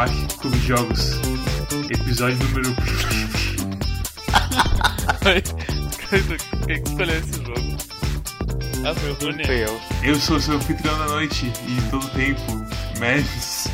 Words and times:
Quack 0.00 0.16
Clube 0.38 0.56
de 0.56 0.66
Jogos, 0.66 1.20
episódio 1.90 2.38
número. 2.38 2.70
Quem 6.66 6.82
que 6.82 6.88
escolheu 6.88 7.18
esse 7.18 7.44
jogo? 7.44 7.76
Ah, 8.86 8.94
foi 8.94 9.10
o 9.10 9.16
eu. 9.42 9.78
Eu 10.02 10.14
sou 10.14 10.38
o 10.38 10.40
seu 10.40 10.54
anfitrião 10.54 10.98
da 11.00 11.08
noite 11.08 11.52
e 11.68 11.90
todo 11.90 12.08
tempo, 12.12 12.40
Mavis. 12.98 13.68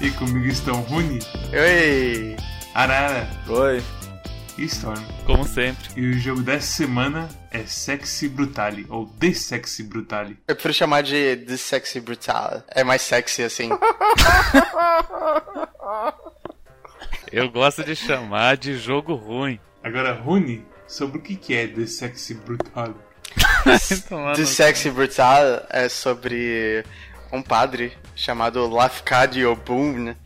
E 0.00 0.10
comigo 0.12 0.46
estão 0.46 0.80
Rune, 0.80 1.18
Oi! 1.52 2.36
Arara 2.74 3.28
Oi. 3.46 3.82
E 4.56 4.64
Storm. 4.64 5.02
Como 5.26 5.44
sempre. 5.46 5.88
E 5.96 6.10
o 6.10 6.18
jogo 6.18 6.42
dessa 6.42 6.66
semana 6.66 7.28
é 7.50 7.64
Sexy 7.64 8.28
Brutale, 8.28 8.86
ou 8.88 9.06
The 9.06 9.32
Sexy 9.32 9.82
Brutale. 9.82 10.38
Eu 10.46 10.54
prefiro 10.54 10.74
chamar 10.74 11.02
de 11.02 11.36
The 11.36 11.56
Sexy 11.56 12.00
Brutal. 12.00 12.62
É 12.68 12.84
mais 12.84 13.02
sexy 13.02 13.42
assim. 13.42 13.70
Eu 17.32 17.50
gosto 17.50 17.82
de 17.82 17.96
chamar 17.96 18.56
de 18.56 18.78
jogo 18.78 19.14
ruim. 19.14 19.58
Agora, 19.82 20.12
Rune, 20.12 20.64
sobre 20.86 21.18
o 21.18 21.20
que 21.20 21.34
que 21.36 21.54
é 21.54 21.66
The 21.66 21.86
Sexy 21.86 22.34
Brutale? 22.34 22.94
The 24.36 24.44
Sexy 24.44 24.90
Brutal 24.90 25.66
é 25.68 25.88
sobre 25.88 26.84
um 27.32 27.42
padre 27.42 27.92
chamado 28.14 28.68
Lafcadio 28.68 29.56
Boone 29.56 30.16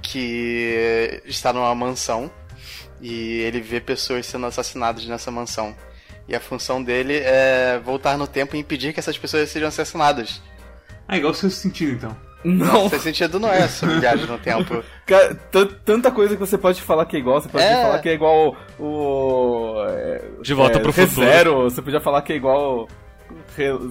que 0.00 1.20
está 1.24 1.52
numa 1.52 1.74
mansão 1.74 2.30
e 3.00 3.40
ele 3.40 3.60
vê 3.60 3.80
pessoas 3.80 4.26
sendo 4.26 4.46
assassinadas 4.46 5.04
nessa 5.06 5.30
mansão. 5.30 5.74
E 6.28 6.34
a 6.36 6.40
função 6.40 6.82
dele 6.82 7.16
é 7.16 7.80
voltar 7.82 8.18
no 8.18 8.26
tempo 8.26 8.54
e 8.54 8.58
impedir 8.58 8.92
que 8.92 9.00
essas 9.00 9.16
pessoas 9.16 9.48
sejam 9.48 9.68
assassinadas. 9.68 10.42
Ah, 11.06 11.16
igual 11.16 11.32
o 11.32 11.34
seu 11.34 11.48
sentido 11.50 11.92
então. 11.92 12.16
Não. 12.44 12.88
Faz 12.88 13.02
sentido 13.02 13.40
não 13.40 13.48
é 13.52 13.66
sobre 13.66 13.98
viagem 13.98 14.26
no 14.26 14.38
tempo. 14.38 14.84
Cara, 15.06 15.34
tanta 15.84 16.10
coisa 16.10 16.34
que 16.34 16.40
você 16.40 16.56
pode 16.56 16.80
falar 16.82 17.04
que 17.06 17.16
é 17.16 17.18
igual. 17.18 17.40
Você 17.40 17.48
pode 17.48 17.64
É. 17.64 17.82
falar 17.82 17.98
que 17.98 18.08
é 18.10 18.12
igual 18.14 18.56
o. 18.78 19.74
é, 19.88 20.22
De 20.42 20.54
volta 20.54 20.78
é, 20.78 20.80
pro 20.82 20.92
futuro. 20.92 21.26
Zero. 21.26 21.62
Você 21.64 21.82
podia 21.82 22.00
falar 22.00 22.22
que 22.22 22.32
é 22.32 22.36
igual. 22.36 22.88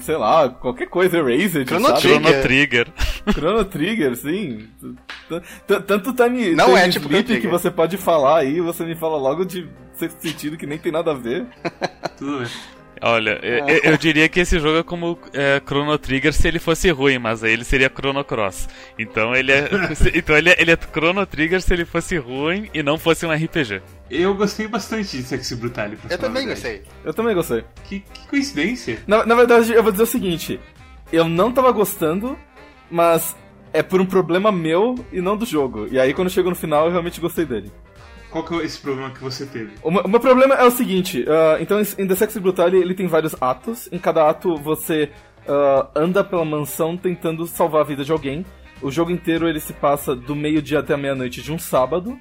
Sei 0.02 0.16
lá, 0.16 0.48
qualquer 0.50 0.88
coisa, 0.88 1.18
Erased, 1.18 1.66
Chrono 1.68 1.88
sabe? 1.88 2.00
Trigger. 2.02 2.22
Chrono 2.22 2.42
Trigger. 2.44 2.88
Chrono 3.32 3.66
Trigger, 3.66 4.16
sim. 4.16 4.68
Tanto 5.88 6.14
time, 6.14 6.56
Não 6.56 6.66
time 6.68 6.80
é 6.80 6.90
tipo 6.90 7.06
sleep 7.08 7.42
que 7.42 7.48
você 7.48 7.70
pode 7.72 7.98
falar 7.98 8.40
aí, 8.40 8.60
você 8.62 8.84
me 8.86 8.96
fala 8.96 9.18
logo 9.18 9.46
de 9.46 9.68
sentido 10.22 10.58
que 10.58 10.66
nem 10.68 10.78
tem 10.78 10.92
nada 10.92 11.12
a 11.12 11.14
ver. 11.16 11.46
Tudo 12.18 12.40
bem. 12.40 12.48
Olha, 13.00 13.40
eu, 13.44 13.68
eu- 13.68 13.82
eu 13.92 13.98
diria 13.98 14.28
que 14.28 14.40
esse 14.40 14.58
jogo 14.60 14.80
é 14.80 14.84
como 14.84 15.20
é, 15.32 15.62
Chrono 15.64 15.96
Trigger 16.00 16.34
se 16.34 16.48
ele 16.48 16.58
fosse 16.58 16.90
ruim, 16.90 17.20
mas 17.20 17.44
aí 17.44 17.52
ele 17.54 17.64
seria 17.64 17.92
Chrono 17.96 18.24
Cross. 18.24 18.68
Então 18.98 19.36
ele 19.36 19.52
é, 19.52 19.70
então 20.16 20.36
ele 20.36 20.50
é, 20.50 20.56
ele 20.60 20.72
é 20.72 20.78
Chrono 20.78 21.24
Trigger 21.24 21.62
se 21.62 21.72
ele 21.72 21.86
fosse 21.86 22.18
ruim 22.18 22.68
e 22.74 22.82
não 22.82 22.98
fosse 22.98 23.24
um 23.24 23.32
RPG. 23.32 23.84
Eu 24.10 24.34
gostei 24.34 24.68
bastante 24.68 25.16
de 25.16 25.22
Sexy 25.22 25.56
Brutale, 25.58 25.96
pra 25.96 26.12
Eu 26.12 26.18
também 26.18 26.48
gostei. 26.48 26.82
Eu 27.06 27.14
também 27.14 27.36
gostei. 27.36 27.64
Que, 27.84 28.00
que 28.00 28.28
coincidência. 28.30 28.98
Na, 29.06 29.24
na 29.28 29.36
verdade, 29.36 29.72
eu 29.74 29.84
vou 29.84 29.92
dizer 29.92 30.04
o 30.04 30.08
seguinte: 30.08 30.60
eu 31.14 31.28
não 31.30 31.52
tava 31.52 31.72
gostando, 31.72 32.36
mas 32.90 33.36
é 33.74 33.84
por 33.84 34.00
um 34.02 34.06
problema 34.06 34.52
meu 34.52 34.96
e 35.12 35.22
não 35.22 35.36
do 35.38 35.46
jogo. 35.46 35.88
E 35.92 36.00
aí, 36.00 36.14
quando 36.14 36.30
chegou 36.30 36.50
no 36.50 36.56
final, 36.56 36.86
eu 36.86 36.92
realmente 36.92 37.20
gostei 37.22 37.46
dele. 37.46 37.72
Qual 38.30 38.44
que 38.44 38.54
é 38.56 38.66
esse 38.66 38.80
problema 38.80 39.10
que 39.12 39.22
você 39.22 39.46
teve? 39.46 39.72
O, 39.82 39.90
meu- 39.90 40.04
o 40.04 40.10
meu 40.10 40.20
problema 40.20 40.56
é 40.56 40.66
o 40.66 40.72
seguinte: 40.72 41.26
ah, 41.28 41.58
então, 41.62 41.80
em 41.80 42.08
The 42.08 42.16
Sex 42.16 42.38
Brutale, 42.38 42.78
ele 42.78 42.94
tem 42.94 43.08
vários 43.08 43.36
atos. 43.42 43.88
Em 43.92 43.98
cada 43.98 44.30
ato, 44.30 44.58
você 44.58 45.10
ah, 45.48 45.88
anda 45.96 46.24
pela 46.24 46.44
mansão 46.44 46.98
tentando 46.98 47.46
salvar 47.48 47.82
a 47.82 47.86
vida 47.86 48.04
de 48.04 48.12
alguém. 48.12 48.46
O 48.82 48.92
jogo 48.92 49.10
inteiro 49.12 49.48
ele 49.48 49.60
se 49.60 49.74
passa 49.74 50.16
do 50.16 50.36
meio-dia 50.36 50.80
até 50.80 50.94
a 50.94 50.98
meia-noite 50.98 51.42
de 51.42 51.52
um 51.52 51.58
sábado. 51.58 52.18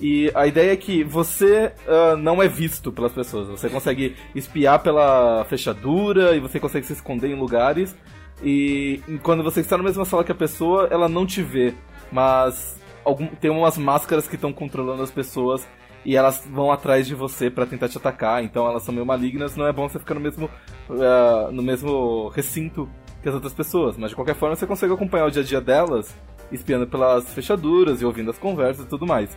E 0.00 0.30
a 0.32 0.46
ideia 0.46 0.72
é 0.72 0.76
que 0.76 1.02
você 1.02 1.72
ah, 1.88 2.16
não 2.16 2.40
é 2.40 2.46
visto 2.46 2.92
pelas 2.92 3.12
pessoas. 3.12 3.48
Você 3.48 3.68
consegue 3.68 4.14
espiar 4.34 4.78
pela 4.78 5.44
fechadura 5.48 6.36
e 6.36 6.40
você 6.40 6.60
consegue 6.60 6.86
se 6.86 6.92
esconder 6.92 7.28
em 7.30 7.34
lugares. 7.38 7.96
E 8.42 9.00
quando 9.22 9.42
você 9.42 9.60
está 9.60 9.76
na 9.76 9.82
mesma 9.84 10.04
sala 10.04 10.22
que 10.24 10.32
a 10.32 10.34
pessoa, 10.34 10.88
ela 10.90 11.08
não 11.08 11.26
te 11.26 11.42
vê. 11.42 11.74
Mas 12.12 12.80
algum- 13.04 13.26
tem 13.26 13.50
umas 13.50 13.76
máscaras 13.76 14.28
que 14.28 14.36
estão 14.36 14.52
controlando 14.52 15.02
as 15.02 15.10
pessoas 15.10 15.66
e 16.04 16.16
elas 16.16 16.46
vão 16.50 16.70
atrás 16.70 17.06
de 17.06 17.14
você 17.14 17.50
pra 17.50 17.66
tentar 17.66 17.88
te 17.88 17.98
atacar. 17.98 18.42
Então 18.44 18.66
elas 18.66 18.82
são 18.82 18.94
meio 18.94 19.04
malignas. 19.06 19.56
Não 19.56 19.66
é 19.66 19.72
bom 19.72 19.88
você 19.88 19.98
ficar 19.98 20.14
no 20.14 20.20
mesmo, 20.20 20.48
ah, 20.90 21.48
no 21.52 21.62
mesmo 21.62 22.28
recinto 22.28 22.88
que 23.22 23.28
as 23.28 23.34
outras 23.34 23.52
pessoas. 23.52 23.96
Mas 23.96 24.10
de 24.10 24.16
qualquer 24.16 24.36
forma 24.36 24.54
você 24.54 24.66
consegue 24.66 24.92
acompanhar 24.94 25.26
o 25.26 25.30
dia 25.30 25.42
a 25.42 25.44
dia 25.44 25.60
delas, 25.60 26.14
espiando 26.52 26.86
pelas 26.86 27.32
fechaduras 27.34 28.00
e 28.00 28.04
ouvindo 28.04 28.30
as 28.30 28.38
conversas 28.38 28.86
e 28.86 28.88
tudo 28.88 29.06
mais. 29.06 29.36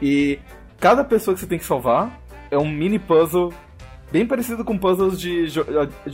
E 0.00 0.38
cada 0.78 1.04
pessoa 1.04 1.34
que 1.34 1.40
você 1.40 1.46
tem 1.46 1.58
que 1.58 1.64
salvar 1.64 2.18
é 2.50 2.56
um 2.56 2.68
mini 2.68 2.98
puzzle 2.98 3.52
bem 4.10 4.26
parecido 4.26 4.64
com 4.64 4.76
puzzles 4.76 5.20
de 5.20 5.46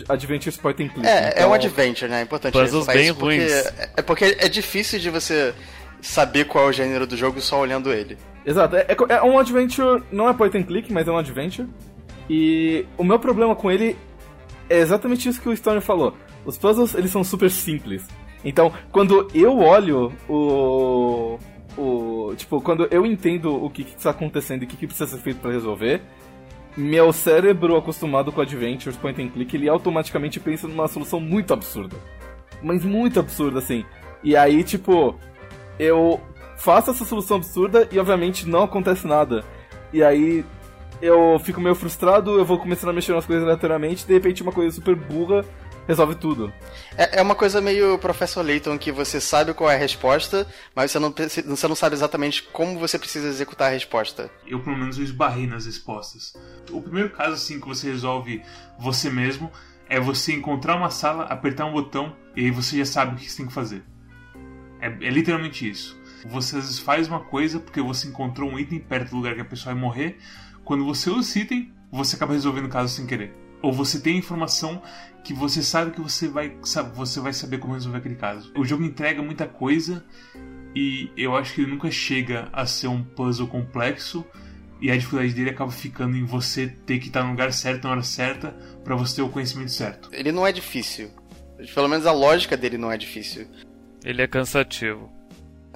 Adventures 0.09 0.57
Point 0.57 0.83
and 0.83 0.89
Click. 0.89 1.07
É, 1.07 1.11
é 1.11 1.29
Então, 1.31 1.51
um 1.51 1.53
adventure, 1.53 2.11
né? 2.11 2.21
É 2.21 2.23
importante 2.23 2.53
Puzzles 2.53 2.87
bem 2.87 3.15
porque 3.15 3.39
ruins. 3.39 3.53
É 3.53 3.91
é 3.97 4.03
porque 4.03 4.37
é 4.39 4.49
difícil 4.49 4.99
de 4.99 5.11
você 5.11 5.55
saber 6.01 6.45
qual 6.45 6.67
é 6.67 6.69
o 6.69 6.73
gênero 6.73 7.07
do 7.07 7.17
jogo 7.17 7.41
só 7.41 7.61
olhando 7.61 7.93
ele. 7.93 8.17
Exato, 8.45 8.77
é, 8.77 8.87
é 8.89 9.15
é 9.15 9.23
um 9.23 9.39
adventure, 9.39 10.03
não 10.13 10.29
é 10.29 10.35
point 10.35 10.57
and 10.57 10.63
click, 10.63 10.93
mas 10.93 11.09
é 11.09 11.11
um 11.11 11.19
adventure. 11.19 11.69
E 12.29 12.85
o 12.97 13.05
meu 13.05 13.19
problema 13.19 13.55
com 13.55 13.71
ele 13.71 13.97
é 14.69 14.79
exatamente 14.79 15.29
isso 15.29 15.41
que 15.41 15.49
o 15.49 15.57
Stone 15.57 15.81
falou. 15.81 16.17
Os 16.45 16.59
puzzles, 16.59 16.95
eles 16.95 17.11
são 17.11 17.25
super 17.25 17.51
simples. 17.51 18.05
Então, 18.45 18.73
quando 18.93 19.29
eu 19.35 19.59
olho 19.59 20.13
o... 20.29 21.39
o 21.77 22.35
tipo, 22.37 22.61
quando 22.61 22.87
eu 22.91 23.05
entendo 23.05 23.53
o 23.53 23.69
que, 23.71 23.83
que 23.85 23.97
está 23.97 24.11
acontecendo 24.11 24.63
e 24.63 24.65
o 24.65 24.69
que, 24.69 24.77
que 24.77 24.87
precisa 24.87 25.11
ser 25.11 25.23
feito 25.23 25.41
para 25.41 25.51
resolver, 25.51 26.03
meu 26.77 27.13
cérebro 27.13 27.77
acostumado 27.77 28.31
com 28.31 28.41
adventures, 28.41 28.97
point 28.97 29.21
and 29.23 29.29
click, 29.29 29.57
ele 29.57 29.69
automaticamente 29.69 30.39
pensa 30.39 30.69
numa 30.69 30.89
solução 30.89 31.19
muito 31.19 31.53
absurda. 31.55 31.97
Mas 32.63 32.85
muito 32.85 33.19
absurda, 33.19 33.59
assim. 33.59 33.85
E 34.23 34.37
aí, 34.37 34.63
tipo, 34.63 35.15
eu 35.79 36.21
faço 36.57 36.91
essa 36.91 37.05
solução 37.05 37.39
absurda 37.39 37.89
e 37.91 37.99
obviamente 37.99 38.49
não 38.49 38.65
acontece 38.65 39.07
nada. 39.07 39.45
E 39.93 40.03
aí 40.03 40.45
eu 41.01 41.39
fico 41.39 41.61
meio 41.61 41.75
frustrado, 41.75 42.39
eu 42.39 42.45
vou 42.45 42.59
começando 42.59 42.91
a 42.91 42.93
mexer 42.93 43.13
nas 43.13 43.27
coisas 43.27 43.45
aleatoriamente, 43.45 44.07
de 44.07 44.13
repente 44.13 44.43
uma 44.43 44.53
coisa 44.53 44.75
super 44.75 44.95
burra 44.95 45.45
resolve 45.87 46.15
tudo. 46.15 46.53
É, 46.97 47.19
é 47.19 47.23
uma 47.23 47.35
coisa 47.35 47.61
meio 47.61 47.99
Professor 47.99 48.45
Layton 48.45 48.79
que 48.79 48.91
você 48.91 49.21
sabe 49.21 49.55
qual 49.55 49.71
é 49.71 49.77
a 49.77 49.79
resposta, 49.79 50.47
mas 50.75 50.91
você 50.91 50.99
não, 50.99 51.15
você 51.47 51.69
não 51.69 51.77
sabe 51.77 51.95
exatamente 51.95 52.43
como 52.43 52.79
você 52.79 52.99
precisa 52.99 53.29
executar 53.29 53.69
a 53.69 53.73
resposta. 53.73 54.31
Eu, 54.47 54.61
pelo 54.61 54.77
menos, 54.77 54.99
eu 54.99 55.05
esbarrei 55.05 55.47
nas 55.47 55.67
respostas. 55.67 56.35
O 56.71 56.81
primeiro 56.81 57.11
caso, 57.11 57.35
assim, 57.35 57.61
que 57.61 57.69
você 57.69 57.89
resolve 57.91 58.43
você 58.79 59.11
mesmo 59.11 59.51
é 59.89 60.01
você 60.01 60.33
encontrar 60.33 60.77
uma 60.77 60.91
sala, 60.91 61.25
apertar 61.25 61.65
um 61.67 61.73
botão 61.73 62.17
e 62.35 62.45
aí 62.45 62.51
você 62.51 62.79
já 62.79 62.85
sabe 62.85 63.15
o 63.15 63.17
que 63.17 63.31
você 63.31 63.37
tem 63.39 63.47
que 63.47 63.53
fazer. 63.53 63.85
É, 64.81 64.87
é 64.87 65.11
literalmente 65.11 65.69
isso. 65.69 65.99
Você 66.27 66.57
às 66.57 66.65
vezes 66.65 66.79
faz 66.79 67.07
uma 67.09 67.21
coisa 67.21 67.61
porque 67.61 67.81
você 67.81 68.09
encontrou 68.09 68.51
um 68.51 68.59
item 68.59 68.81
perto 68.81 69.11
do 69.11 69.17
lugar 69.17 69.35
que 69.35 69.41
a 69.41 69.45
pessoa 69.45 69.73
vai 69.73 69.81
morrer. 69.81 70.19
Quando 70.65 70.85
você 70.85 71.09
usa 71.09 71.21
esse 71.21 71.41
item, 71.41 71.73
você 71.91 72.17
acaba 72.17 72.33
resolvendo 72.33 72.67
o 72.67 72.69
caso 72.69 72.93
sem 72.93 73.07
querer. 73.07 73.46
Ou 73.67 73.73
você 73.73 73.99
tem 73.99 74.15
a 74.15 74.19
informação 74.19 74.81
que 75.25 75.35
você 75.35 75.61
sabe 75.61 75.91
que 75.91 76.01
você 76.01 76.29
vai, 76.29 76.57
sabe, 76.63 76.97
você 76.97 77.19
vai 77.19 77.33
saber 77.33 77.59
como 77.59 77.75
resolver 77.75 77.99
aquele 77.99 78.15
caso. 78.15 78.53
O 78.57 78.65
jogo 78.65 78.85
entrega 78.85 79.21
muita 79.21 79.45
coisa 79.45 80.05
e 80.73 81.11
eu 81.17 81.35
acho 81.35 81.53
que 81.53 81.63
ele 81.63 81.73
nunca 81.73 81.91
chega 81.91 82.49
a 82.53 82.65
ser 82.65 82.87
um 82.87 83.03
puzzle 83.03 83.49
complexo 83.49 84.25
e 84.81 84.89
a 84.89 84.95
dificuldade 84.97 85.33
dele 85.33 85.51
acaba 85.51 85.73
ficando 85.73 86.17
em 86.17 86.25
você 86.25 86.69
ter 86.69 87.01
que 87.01 87.09
estar 87.09 87.25
no 87.25 87.31
lugar 87.31 87.53
certo 87.53 87.87
na 87.87 87.91
hora 87.91 88.03
certa 88.05 88.57
para 88.85 88.95
você 88.95 89.17
ter 89.17 89.23
o 89.23 89.29
conhecimento 89.29 89.73
certo. 89.73 90.11
Ele 90.13 90.31
não 90.31 90.47
é 90.47 90.53
difícil. 90.53 91.11
Pelo 91.75 91.89
menos 91.89 92.07
a 92.07 92.13
lógica 92.13 92.57
dele 92.57 92.79
não 92.79 92.93
é 92.93 92.97
difícil. 92.97 93.49
Ele 94.05 94.23
é 94.23 94.29
cansativo. 94.29 95.11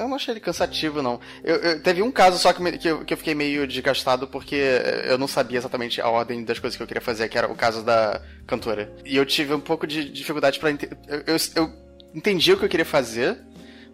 Eu 0.04 0.08
não 0.08 0.16
achei 0.16 0.32
ele 0.32 0.40
cansativo, 0.40 1.02
não. 1.02 1.20
Eu, 1.44 1.56
eu- 1.56 1.82
teve 1.82 2.02
um 2.02 2.10
caso 2.10 2.38
só 2.38 2.52
que, 2.52 2.62
me- 2.62 2.78
que, 2.78 2.88
eu, 2.88 3.04
que 3.04 3.12
eu 3.12 3.18
fiquei 3.18 3.34
meio 3.34 3.66
desgastado 3.66 4.26
porque 4.26 4.56
eu 5.04 5.18
não 5.18 5.26
sabia 5.28 5.58
exatamente 5.58 6.00
a 6.00 6.08
ordem 6.08 6.44
das 6.44 6.58
coisas 6.58 6.76
que 6.76 6.82
eu 6.82 6.86
queria 6.86 7.00
fazer, 7.00 7.28
que 7.28 7.36
era 7.38 7.50
o 7.50 7.54
caso 7.54 7.82
da 7.82 8.20
cantora. 8.46 8.92
E 9.04 9.16
eu 9.16 9.24
tive 9.26 9.54
um 9.54 9.60
pouco 9.60 9.86
de 9.86 10.08
dificuldade 10.10 10.58
eu, 11.08 11.18
eu, 11.26 11.36
eu 11.56 11.72
entendi 12.14 12.52
o 12.52 12.56
que 12.58 12.64
eu 12.64 12.68
queria 12.68 12.84
fazer, 12.86 13.38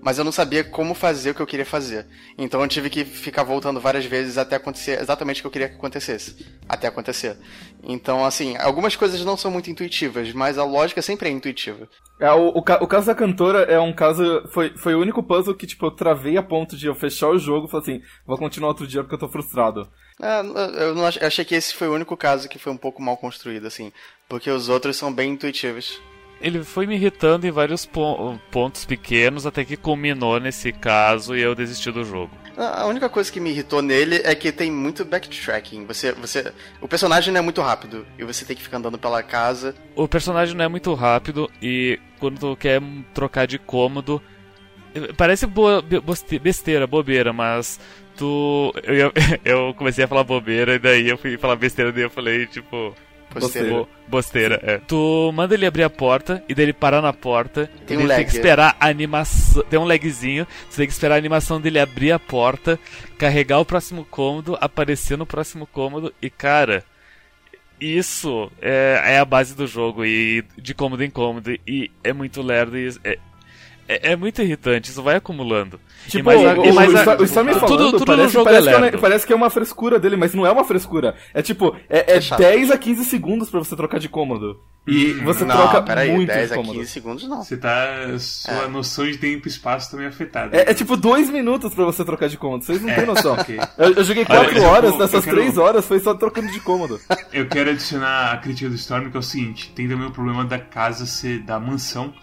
mas 0.06 0.18
eu 0.18 0.24
não 0.24 0.30
sabia 0.30 0.62
como 0.62 0.94
fazer 0.94 1.30
o 1.30 1.34
que 1.34 1.42
eu 1.42 1.46
queria 1.48 1.66
fazer. 1.66 2.06
Então 2.38 2.60
eu 2.62 2.68
tive 2.68 2.88
que 2.88 3.04
ficar 3.04 3.42
voltando 3.42 3.80
várias 3.80 4.04
vezes 4.04 4.38
até 4.38 4.54
acontecer 4.54 5.00
exatamente 5.00 5.40
o 5.40 5.42
que 5.42 5.46
eu 5.48 5.50
queria 5.50 5.68
que 5.68 5.74
acontecesse. 5.74 6.46
Até 6.68 6.86
acontecer. 6.86 7.36
Então, 7.82 8.24
assim, 8.24 8.56
algumas 8.56 8.94
coisas 8.94 9.24
não 9.24 9.36
são 9.36 9.50
muito 9.50 9.68
intuitivas, 9.68 10.32
mas 10.32 10.58
a 10.58 10.64
lógica 10.64 11.02
sempre 11.02 11.28
é 11.28 11.32
intuitiva. 11.32 11.88
É, 12.20 12.30
o, 12.30 12.50
o, 12.50 12.58
o 12.58 12.62
caso 12.86 13.06
da 13.06 13.16
cantora 13.16 13.62
é 13.62 13.80
um 13.80 13.92
caso. 13.92 14.46
Foi, 14.52 14.76
foi 14.76 14.94
o 14.94 15.00
único 15.00 15.24
puzzle 15.24 15.56
que, 15.56 15.66
tipo, 15.66 15.86
eu 15.86 15.90
travei 15.90 16.36
a 16.36 16.42
ponto 16.42 16.76
de 16.76 16.86
eu 16.86 16.94
fechar 16.94 17.30
o 17.30 17.38
jogo 17.38 17.66
e 17.66 17.70
falar 17.72 17.82
assim, 17.82 18.00
vou 18.24 18.38
continuar 18.38 18.68
outro 18.68 18.86
dia 18.86 19.02
porque 19.02 19.16
eu 19.16 19.18
tô 19.18 19.28
frustrado. 19.28 19.90
É, 20.22 20.38
eu, 20.38 20.94
não 20.94 21.02
eu 21.02 21.26
achei 21.26 21.44
que 21.44 21.56
esse 21.56 21.74
foi 21.74 21.88
o 21.88 21.94
único 21.94 22.16
caso 22.16 22.48
que 22.48 22.60
foi 22.60 22.72
um 22.72 22.76
pouco 22.76 23.02
mal 23.02 23.16
construído, 23.16 23.66
assim. 23.66 23.92
Porque 24.28 24.48
os 24.50 24.68
outros 24.68 24.96
são 24.96 25.12
bem 25.12 25.32
intuitivos. 25.32 26.00
Ele 26.40 26.62
foi 26.62 26.86
me 26.86 26.94
irritando 26.94 27.46
em 27.46 27.50
vários 27.50 27.86
po 27.86 28.38
pontos 28.50 28.84
pequenos 28.84 29.46
até 29.46 29.64
que 29.64 29.76
culminou 29.76 30.38
nesse 30.38 30.72
caso 30.72 31.36
e 31.36 31.40
eu 31.40 31.54
desisti 31.54 31.90
do 31.90 32.04
jogo. 32.04 32.30
A 32.56 32.86
única 32.86 33.08
coisa 33.08 33.30
que 33.30 33.38
me 33.38 33.50
irritou 33.50 33.82
nele 33.82 34.20
é 34.24 34.34
que 34.34 34.50
tem 34.50 34.70
muito 34.70 35.04
backtracking. 35.04 35.84
Você, 35.86 36.12
você, 36.12 36.52
o 36.80 36.88
personagem 36.88 37.32
não 37.32 37.40
é 37.40 37.42
muito 37.42 37.60
rápido 37.60 38.06
e 38.18 38.24
você 38.24 38.46
tem 38.46 38.56
que 38.56 38.62
ficar 38.62 38.78
andando 38.78 38.98
pela 38.98 39.22
casa. 39.22 39.74
O 39.94 40.08
personagem 40.08 40.54
não 40.54 40.64
é 40.64 40.68
muito 40.68 40.92
rápido 40.94 41.50
e 41.60 41.98
quando 42.18 42.38
tu 42.38 42.56
quer 42.56 42.80
trocar 43.12 43.46
de 43.46 43.58
cômodo, 43.58 44.22
parece 45.16 45.46
boa, 45.46 45.84
besteira, 46.42 46.86
bobeira, 46.86 47.32
mas 47.32 47.78
tu 48.16 48.72
eu, 48.84 49.12
eu 49.44 49.74
comecei 49.74 50.04
a 50.04 50.08
falar 50.08 50.24
bobeira 50.24 50.74
e 50.74 50.78
daí 50.78 51.08
eu 51.08 51.18
fui 51.18 51.36
falar 51.36 51.56
besteira 51.56 51.92
daí 51.92 52.04
eu 52.04 52.10
falei 52.10 52.46
tipo 52.46 52.94
Bosteira. 53.40 53.86
Bosteira, 54.08 54.60
é. 54.62 54.78
Tu 54.78 55.32
manda 55.34 55.54
ele 55.54 55.66
abrir 55.66 55.82
a 55.82 55.90
porta 55.90 56.42
e 56.48 56.54
dele 56.54 56.72
parar 56.72 57.02
na 57.02 57.12
porta. 57.12 57.70
Tem 57.86 57.96
um 57.96 58.00
daí 58.00 58.08
lag. 58.08 58.16
tem 58.18 58.26
que 58.26 58.32
esperar 58.32 58.76
a 58.78 58.88
animação. 58.88 59.62
Tem 59.64 59.78
um 59.78 59.84
lagzinho. 59.84 60.46
Você 60.68 60.78
tem 60.78 60.86
que 60.86 60.92
esperar 60.92 61.14
a 61.14 61.18
animação 61.18 61.60
dele 61.60 61.78
abrir 61.78 62.12
a 62.12 62.18
porta, 62.18 62.78
carregar 63.18 63.58
o 63.58 63.64
próximo 63.64 64.04
cômodo, 64.04 64.56
aparecer 64.60 65.16
no 65.16 65.26
próximo 65.26 65.66
cômodo 65.66 66.12
e, 66.20 66.30
cara. 66.30 66.84
Isso 67.78 68.50
é, 68.62 69.02
é 69.04 69.18
a 69.18 69.24
base 69.24 69.54
do 69.54 69.66
jogo 69.66 70.02
e 70.02 70.42
de 70.56 70.72
cômodo 70.72 71.04
em 71.04 71.10
cômodo. 71.10 71.50
E 71.66 71.90
é 72.02 72.12
muito 72.12 72.40
lerdo 72.40 72.78
e 72.78 72.88
é, 73.04 73.18
é, 73.88 74.12
é 74.12 74.16
muito 74.16 74.40
irritante, 74.42 74.90
isso 74.90 75.02
vai 75.02 75.16
acumulando. 75.16 75.80
Tipo, 76.08 76.18
e 76.18 76.22
mais 76.22 76.44
a- 76.44 76.60
o, 76.60 76.64
e 76.66 76.72
mais 76.72 76.92
o, 76.92 76.96
a- 76.96 77.00
o 77.00 77.16
tudo- 77.16 77.28
falando, 77.28 77.60
tudo 77.90 77.98
no 78.00 78.06
parece, 78.06 78.32
jogo 78.32 78.44
parece, 78.44 78.68
é 78.68 78.90
que 78.90 78.96
é, 78.96 79.00
parece 79.00 79.26
que 79.26 79.32
é 79.32 79.36
uma 79.36 79.50
frescura 79.50 79.98
dele, 79.98 80.16
mas 80.16 80.34
não 80.34 80.46
é 80.46 80.50
uma 80.50 80.64
frescura. 80.64 81.14
É 81.34 81.42
tipo, 81.42 81.74
é, 81.88 82.12
é 82.12 82.14
Fechado. 82.16 82.38
10 82.38 82.70
a 82.70 82.78
15 82.78 83.04
segundos 83.04 83.50
pra 83.50 83.58
você 83.60 83.74
trocar 83.76 83.98
de 83.98 84.08
cômodo. 84.08 84.60
E 84.86 85.14
você 85.14 85.44
não, 85.44 85.56
troca 85.56 85.82
peraí, 85.82 86.12
muito 86.12 86.28
10 86.28 86.46
de 86.48 86.52
a 86.54 86.56
cômodo. 86.56 86.78
15 86.78 86.90
segundos 86.92 87.28
não. 87.28 87.42
Você 87.42 87.56
tá. 87.56 87.74
Sua 88.20 88.68
noção 88.68 89.04
de 89.04 89.18
tempo 89.18 89.48
e 89.48 89.50
espaço 89.50 89.90
também 89.90 90.06
afetada. 90.06 90.56
É, 90.56 90.70
é 90.70 90.74
tipo 90.74 90.96
2 90.96 91.28
minutos 91.28 91.74
pra 91.74 91.84
você 91.84 92.04
trocar 92.04 92.28
de 92.28 92.36
cômodo, 92.38 92.64
vocês 92.64 92.80
não 92.80 92.94
têm 92.94 93.04
noção. 93.04 93.32
ok. 93.34 93.58
Eu, 93.76 93.94
eu 93.94 94.04
joguei 94.04 94.24
Olha, 94.28 94.38
4 94.44 94.58
eu- 94.58 94.64
horas, 94.64 94.92
eu 94.92 94.98
dessas 94.98 95.24
quero- 95.24 95.36
3 95.38 95.58
horas 95.58 95.84
foi 95.84 95.98
só 95.98 96.14
trocando 96.14 96.52
de 96.52 96.60
cômodo. 96.60 97.00
Eu 97.32 97.48
quero 97.48 97.70
adicionar 97.70 98.32
a 98.32 98.36
crítica 98.36 98.68
do 98.68 98.76
Storm, 98.76 99.10
que 99.10 99.16
é 99.16 99.20
o 99.20 99.22
seguinte: 99.24 99.72
tem 99.74 99.88
também 99.88 100.06
o 100.06 100.12
problema 100.12 100.44
da 100.44 100.58
casa 100.58 101.04
ser. 101.04 101.40
da 101.40 101.58
mansão 101.58 102.14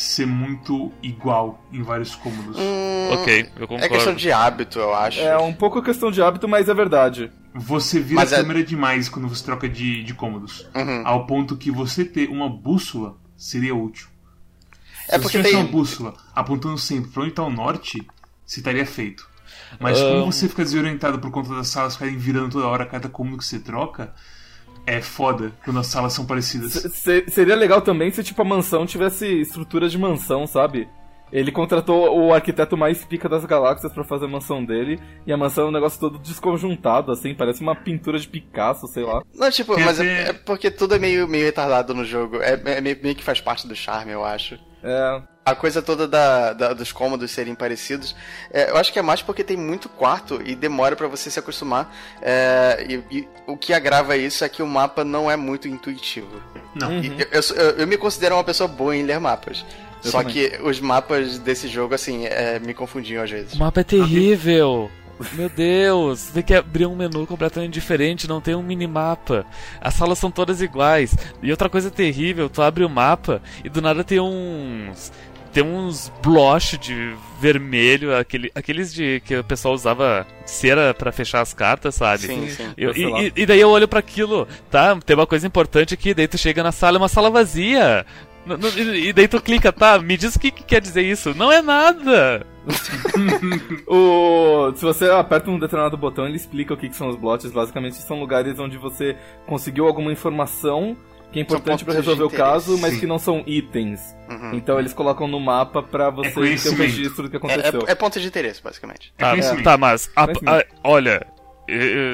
ser 0.00 0.26
muito 0.26 0.90
igual 1.02 1.62
em 1.72 1.82
vários 1.82 2.14
cômodos. 2.14 2.56
Hum, 2.58 3.10
Ok, 3.12 3.50
eu 3.56 3.66
concordo. 3.68 3.84
É 3.84 3.88
questão 3.88 4.14
de 4.14 4.30
hábito, 4.32 4.78
eu 4.78 4.94
acho. 4.94 5.20
É 5.20 5.36
um 5.38 5.52
pouco 5.52 5.82
questão 5.82 6.10
de 6.10 6.22
hábito, 6.22 6.48
mas 6.48 6.68
é 6.68 6.74
verdade. 6.74 7.30
Você 7.54 7.98
vira 8.00 8.20
Mas 8.20 8.32
a 8.32 8.36
é- 8.36 8.40
câmera 8.40 8.62
demais 8.64 9.08
quando 9.08 9.28
você 9.28 9.44
troca 9.44 9.68
de, 9.68 10.02
de 10.04 10.14
cômodos. 10.14 10.66
Uhum. 10.74 11.02
Ao 11.04 11.26
ponto 11.26 11.56
que 11.56 11.70
você 11.70 12.04
ter 12.04 12.28
uma 12.28 12.48
bússola 12.48 13.16
seria 13.36 13.74
útil. 13.74 14.06
É 15.08 15.14
Se 15.16 15.22
porque 15.22 15.38
você 15.38 15.38
tivesse 15.38 15.54
tem. 15.56 15.56
uma 15.64 15.70
bússola 15.70 16.14
apontando 16.34 16.78
sempre 16.78 17.10
pra 17.10 17.22
onde 17.24 17.32
tá 17.32 17.42
o 17.42 17.50
norte, 17.50 18.06
você 18.46 18.60
estaria 18.60 18.86
feito. 18.86 19.28
Mas 19.80 19.98
Ah. 20.00 20.04
como 20.20 20.32
você 20.32 20.48
fica 20.48 20.62
desorientado 20.62 21.18
por 21.18 21.30
conta 21.30 21.54
das 21.54 21.68
salas 21.68 21.94
ficarem 21.94 22.16
virando 22.16 22.50
toda 22.52 22.66
hora 22.68 22.86
cada 22.86 23.08
cômodo 23.08 23.38
que 23.38 23.44
você 23.44 23.58
troca, 23.58 24.14
é 24.96 25.00
foda 25.00 25.52
quando 25.64 25.78
as 25.80 25.86
salas 25.86 26.12
são 26.12 26.24
parecidas. 26.26 26.72
Se- 26.72 27.24
seria 27.28 27.54
legal 27.54 27.80
também 27.80 28.10
se, 28.10 28.22
tipo, 28.22 28.40
a 28.42 28.44
mansão 28.44 28.84
tivesse 28.86 29.26
estrutura 29.26 29.88
de 29.88 29.96
mansão, 29.98 30.46
sabe? 30.46 30.88
Ele 31.32 31.52
contratou 31.52 32.18
o 32.18 32.34
arquiteto 32.34 32.76
mais 32.76 33.04
pica 33.04 33.28
das 33.28 33.44
galáxias 33.44 33.92
pra 33.92 34.02
fazer 34.04 34.24
a 34.24 34.28
mansão 34.28 34.64
dele, 34.64 34.98
e 35.26 35.32
a 35.32 35.36
mansão 35.36 35.66
é 35.66 35.68
um 35.68 35.72
negócio 35.72 36.00
todo 36.00 36.18
desconjuntado, 36.18 37.12
assim, 37.12 37.34
parece 37.34 37.60
uma 37.62 37.74
pintura 37.76 38.18
de 38.18 38.26
Picasso, 38.28 38.86
sei 38.88 39.04
lá. 39.04 39.22
Não, 39.34 39.50
tipo, 39.50 39.78
mas 39.78 40.00
é, 40.00 40.30
é 40.30 40.32
porque 40.32 40.70
tudo 40.70 40.94
é 40.94 40.98
meio, 40.98 41.28
meio 41.28 41.44
retardado 41.44 41.94
no 41.94 42.04
jogo. 42.04 42.40
É, 42.42 42.60
é 42.64 42.80
meio, 42.80 42.98
meio 43.02 43.14
que 43.14 43.22
faz 43.24 43.40
parte 43.40 43.66
do 43.68 43.74
charme, 43.76 44.12
eu 44.12 44.24
acho. 44.24 44.58
É. 44.82 45.22
A 45.44 45.54
coisa 45.54 45.80
toda 45.82 46.06
da, 46.06 46.52
da- 46.52 46.72
dos 46.74 46.92
cômodos 46.92 47.30
serem 47.30 47.54
parecidos, 47.54 48.14
é, 48.52 48.70
eu 48.70 48.76
acho 48.76 48.92
que 48.92 48.98
é 48.98 49.02
mais 49.02 49.22
porque 49.22 49.42
tem 49.42 49.56
muito 49.56 49.88
quarto 49.88 50.40
e 50.44 50.54
demora 50.54 50.94
pra 50.94 51.08
você 51.08 51.30
se 51.30 51.38
acostumar. 51.38 51.92
É, 52.22 52.86
e, 52.88 53.18
e 53.18 53.28
o 53.46 53.56
que 53.56 53.72
agrava 53.72 54.16
isso 54.16 54.44
é 54.44 54.48
que 54.48 54.62
o 54.62 54.66
mapa 54.66 55.02
não 55.04 55.30
é 55.30 55.36
muito 55.36 55.66
intuitivo. 55.66 56.40
Não. 56.74 56.92
E 57.02 57.08
eu, 57.32 57.40
eu- 57.56 57.70
eu 57.78 57.86
me 57.86 57.96
considero 57.96 58.36
uma 58.36 58.44
pessoa 58.44 58.68
boa 58.68 58.94
em 58.96 59.02
ler 59.02 59.18
mapas. 59.18 59.64
Eu 60.04 60.10
Só 60.10 60.18
também. 60.22 60.34
que 60.34 60.58
os 60.62 60.80
mapas 60.80 61.38
desse 61.38 61.68
jogo, 61.68 61.94
assim, 61.94 62.26
é, 62.26 62.58
me 62.58 62.72
confundiam 62.74 63.22
às 63.22 63.30
vezes. 63.30 63.52
O 63.54 63.58
mapa 63.58 63.80
é 63.80 63.84
terrível. 63.84 64.90
Meu 65.34 65.50
Deus, 65.50 66.18
você 66.20 66.32
tem 66.32 66.42
que 66.42 66.54
abrir 66.54 66.86
um 66.86 66.96
menu 66.96 67.26
completamente 67.26 67.74
diferente, 67.74 68.26
não 68.26 68.40
tem 68.40 68.54
um 68.54 68.62
minimapa. 68.62 69.44
As 69.78 69.92
salas 69.92 70.18
são 70.18 70.30
todas 70.30 70.62
iguais. 70.62 71.14
E 71.42 71.50
outra 71.50 71.68
coisa 71.68 71.90
terrível, 71.90 72.48
tu 72.48 72.62
abre 72.62 72.84
o 72.84 72.88
mapa 72.88 73.42
e 73.62 73.68
do 73.68 73.82
nada 73.82 74.02
tem 74.02 74.18
uns. 74.18 75.12
Tem 75.52 75.64
uns 75.64 76.10
bloch 76.22 76.78
de 76.78 77.12
vermelho, 77.40 78.16
aquele, 78.16 78.52
aqueles 78.54 78.94
de 78.94 79.20
que 79.26 79.36
o 79.36 79.42
pessoal 79.42 79.74
usava 79.74 80.24
cera 80.46 80.94
pra 80.94 81.10
fechar 81.10 81.40
as 81.40 81.52
cartas, 81.52 81.96
sabe? 81.96 82.28
Sim, 82.28 82.48
sim. 82.48 82.68
Eu- 82.76 82.92
e, 82.96 83.26
e- 83.26 83.32
e 83.34 83.46
daí 83.46 83.60
eu 83.60 83.68
olho 83.68 83.88
pra 83.88 83.98
aquilo, 83.98 84.46
tá? 84.70 84.96
Tem 85.04 85.16
uma 85.16 85.26
coisa 85.26 85.46
importante 85.48 85.92
aqui, 85.92 86.14
daí 86.14 86.28
tu 86.28 86.38
chega 86.38 86.62
na 86.62 86.70
sala, 86.70 86.98
é 86.98 87.00
uma 87.00 87.08
sala 87.08 87.28
vazia. 87.30 88.06
E 88.46 89.08
e 89.08 89.12
daí 89.12 89.28
tu 89.28 89.40
clica, 89.40 89.72
tá? 89.72 89.98
Me 89.98 90.16
diz 90.16 90.34
o 90.34 90.38
que, 90.40 90.50
que 90.50 90.62
quer 90.64 90.80
dizer 90.80 91.02
isso. 91.02 91.34
Não 91.34 91.50
é 91.52 91.60
nada! 91.62 92.46
O... 93.86 94.72
Se 94.74 94.82
você 94.84 95.08
aperta 95.10 95.50
um 95.50 95.58
determinado 95.58 95.96
botão, 95.96 96.26
ele 96.26 96.36
explica 96.36 96.74
o 96.74 96.76
que, 96.76 96.88
que 96.88 96.96
são 96.96 97.08
os 97.08 97.16
blots. 97.16 97.50
Basicamente, 97.50 97.96
são 97.96 98.18
lugares 98.20 98.58
onde 98.58 98.76
você 98.78 99.16
conseguiu 99.46 99.86
alguma 99.86 100.12
informação 100.12 100.96
que 101.32 101.38
é 101.38 101.42
importante 101.42 101.84
de 101.84 101.92
resolver 101.92 102.24
o 102.24 102.30
caso, 102.30 102.72
interesse. 102.72 102.82
mas 102.82 102.94
Sim. 102.94 103.00
que 103.00 103.06
não 103.06 103.18
são 103.18 103.42
itens. 103.46 104.00
Uhum. 104.28 104.52
Então 104.54 104.78
eles 104.80 104.92
colocam 104.92 105.28
no 105.28 105.38
mapa 105.38 105.80
pra 105.82 106.10
você 106.10 106.30
ter 106.30 106.30
o 106.30 106.42
conhecimento. 106.42 106.78
registro 106.82 107.22
do 107.24 107.30
que 107.30 107.36
É, 107.36 107.38
aconteceu. 107.38 107.84
é, 107.86 107.92
é 107.92 107.94
ponto 107.94 108.18
de 108.20 108.26
interesse, 108.26 108.60
basicamente. 108.62 109.12
É 109.16 109.22
Tá, 109.40 109.62
tá, 109.62 109.78
mas. 109.78 110.10
a- 110.16 110.24
a- 110.24 110.64
olha. 110.82 111.24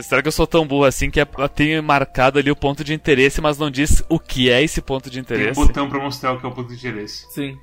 Será 0.02 0.22
que 0.22 0.28
eu 0.28 0.32
sou 0.32 0.46
tão 0.46 0.66
burro 0.66 0.84
assim 0.84 1.10
que 1.10 1.20
é- 1.20 1.26
tem 1.54 1.80
marcado 1.80 2.38
ali 2.38 2.50
o 2.50 2.56
ponto 2.56 2.82
de 2.84 2.92
interesse, 2.94 3.40
mas 3.40 3.58
não 3.58 3.70
diz 3.70 4.02
o 4.08 4.18
que 4.18 4.50
é 4.50 4.62
esse 4.62 4.80
ponto 4.80 5.10
de 5.10 5.22
Tem 5.22 5.36
um 5.36 5.40
interesse? 5.40 5.60
botão 5.60 5.88
pra 5.88 5.98
mostrar 6.00 6.32
o 6.32 6.40
que 6.40 6.46
é 6.46 6.48
o 6.48 6.52
ponto 6.52 6.68
de 6.68 6.74
interesse. 6.74 7.26
Sim. 7.32 7.56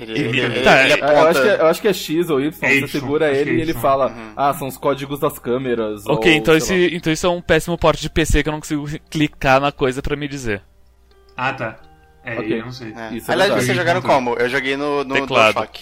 Ele, 0.00 0.12
Ele- 0.12 0.40
ele, 0.40 0.60
tá, 0.62 0.82
ele 0.84 0.92
é- 0.94 0.96
É, 1.00 1.20
eu, 1.20 1.26
acho 1.28 1.40
que 1.42 1.48
é, 1.48 1.60
eu 1.60 1.66
acho 1.66 1.80
que 1.82 1.88
é 1.88 1.92
X 1.92 2.28
ou 2.30 2.40
Y, 2.40 2.52
É 2.68 2.80
você 2.80 2.88
segura 2.88 3.30
ele 3.32 3.50
é 3.50 3.54
e 3.54 3.60
ele 3.60 3.72
fala, 3.74 4.08
Uhum. 4.08 4.32
ah, 4.36 4.52
são 4.52 4.66
os 4.66 4.76
códigos 4.76 5.20
das 5.20 5.38
câmeras. 5.38 6.04
Ok, 6.08 6.32
ou, 6.32 6.36
então 6.36 6.56
esse, 6.56 6.90
então 6.92 7.12
isso 7.12 7.24
é 7.26 7.30
um 7.30 7.40
péssimo 7.40 7.78
porte 7.78 8.02
de 8.02 8.10
PC 8.10 8.42
que 8.42 8.48
eu 8.48 8.52
não 8.52 8.58
consigo 8.58 8.86
clicar 9.08 9.60
na 9.60 9.70
coisa 9.70 10.02
pra 10.02 10.16
me 10.16 10.26
dizer. 10.26 10.62
Ah, 11.36 11.52
tá. 11.52 11.76
É, 12.24 12.38
Ok. 12.40 12.58
eu 12.60 12.64
não 12.64 12.72
sei. 12.72 12.88
É. 12.88 13.14
Isso 13.14 13.30
é 13.30 13.34
aliás, 13.34 13.50
verdade. 13.50 13.66
vocês 13.66 13.76
jogaram 13.76 14.02
como? 14.02 14.34
Eu 14.34 14.48
joguei 14.48 14.76
no, 14.76 15.04
no. 15.04 15.26
DualShock. 15.26 15.80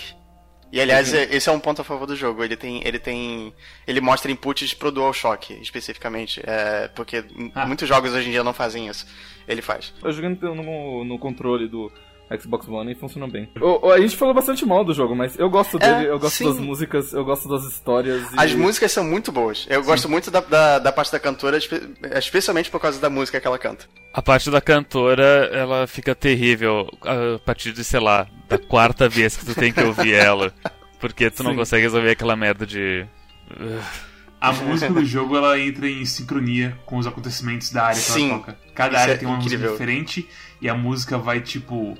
E 0.73 0.81
aliás, 0.81 1.12
é- 1.12 1.29
esse 1.31 1.49
é 1.49 1.52
um 1.52 1.61
ponto 1.61 1.83
a 1.83 1.85
favor 1.85 2.07
do 2.07 2.17
jogo. 2.17 2.43
Ele 2.43 2.57
tem. 2.57 2.81
Ele 2.85 2.99
tem. 2.99 3.52
Ele 3.87 4.00
mostra 4.00 4.33
inputs 4.33 4.73
pro 4.73 4.91
DualShock, 4.91 5.52
especificamente. 5.61 6.41
É, 6.45 6.88
porque 6.88 7.23
Ah. 7.55 7.67
muitos 7.67 7.87
jogos 7.87 8.12
hoje 8.14 8.29
em 8.29 8.33
dia 8.33 8.43
não 8.43 8.55
fazem 8.55 8.88
isso. 8.88 9.07
Ele 9.47 9.61
faz. 9.61 9.93
Eu 10.02 10.11
joguei 10.12 10.31
no, 10.31 10.55
no, 10.55 11.05
no 11.05 11.19
controle 11.19 11.69
do 11.69 11.93
Xbox 12.41 12.67
One 12.69 12.93
e 12.93 12.95
funcionou 12.95 13.31
bem. 13.31 13.49
O- 13.61 13.87
o- 13.88 13.93
a 13.93 14.00
gente 14.00 14.17
falou 14.17 14.33
bastante 14.35 14.64
mal 14.64 14.85
do 14.85 14.95
jogo, 14.95 15.14
mas 15.14 15.38
eu 15.38 15.50
gosto 15.50 15.76
É, 15.79 15.81
dele, 15.99 16.11
eu 16.11 16.19
gosto 16.19 16.37
sim. 16.37 16.45
das 16.45 16.59
músicas, 16.59 17.12
eu 17.12 17.25
gosto 17.25 17.49
das 17.49 17.64
histórias. 17.64 18.23
e- 18.33 18.35
As 18.41 18.55
músicas 18.55 18.91
são 18.93 19.05
muito 19.05 19.31
boas. 19.31 19.67
Eu 19.69 19.83
gosto 19.85 20.09
muito 20.09 20.31
da, 20.31 20.41
da, 20.41 20.79
da 20.79 20.93
parte 20.93 21.12
da 21.12 21.21
cantora, 21.21 21.57
espe- 21.59 21.83
especialmente 22.17 22.71
por 22.71 22.81
causa 22.81 22.99
da 23.00 23.11
música 23.11 23.41
que 23.41 23.47
ela 23.47 23.59
canta. 23.59 23.87
A 24.14 24.23
parte 24.23 24.50
da 24.50 24.61
cantora, 24.61 25.50
ela 25.52 25.87
fica 25.87 26.14
terrível 26.14 26.88
a 27.02 27.38
partir 27.38 27.73
de, 27.73 27.83
sei 27.85 28.00
lá, 28.00 28.26
da 28.49 28.59
quarta 28.59 29.09
vez 29.09 29.37
que 29.37 29.45
tu 29.45 29.55
tem 29.55 29.73
que 29.73 29.83
ouvir 29.83 30.12
ela. 30.14 30.52
Porque 31.00 31.31
tu 31.31 31.43
não 31.43 31.50
Sim. 31.52 31.57
consegue 31.57 31.83
resolver 31.83 32.11
aquela 32.11 32.37
merda 32.37 32.64
de. 32.64 33.05
A 34.41 34.52
música 34.52 34.93
do 34.93 35.05
jogo 35.05 35.37
ela 35.37 35.59
entra 35.59 35.88
em 35.88 36.05
sincronia 36.05 36.76
com 36.85 36.97
os 36.97 37.07
acontecimentos 37.07 37.71
da 37.71 37.85
área 37.85 37.95
que 37.97 38.00
Sim. 38.02 38.31
ela 38.31 38.38
toca. 38.41 38.59
Cada 38.75 38.95
Isso 38.95 39.02
área 39.02 39.12
é 39.12 39.17
tem 39.17 39.29
uma 39.29 39.37
incrível. 39.38 39.59
música 39.71 39.73
diferente 39.85 40.29
e 40.61 40.69
a 40.69 40.75
música 40.75 41.17
vai 41.19 41.41
tipo. 41.41 41.97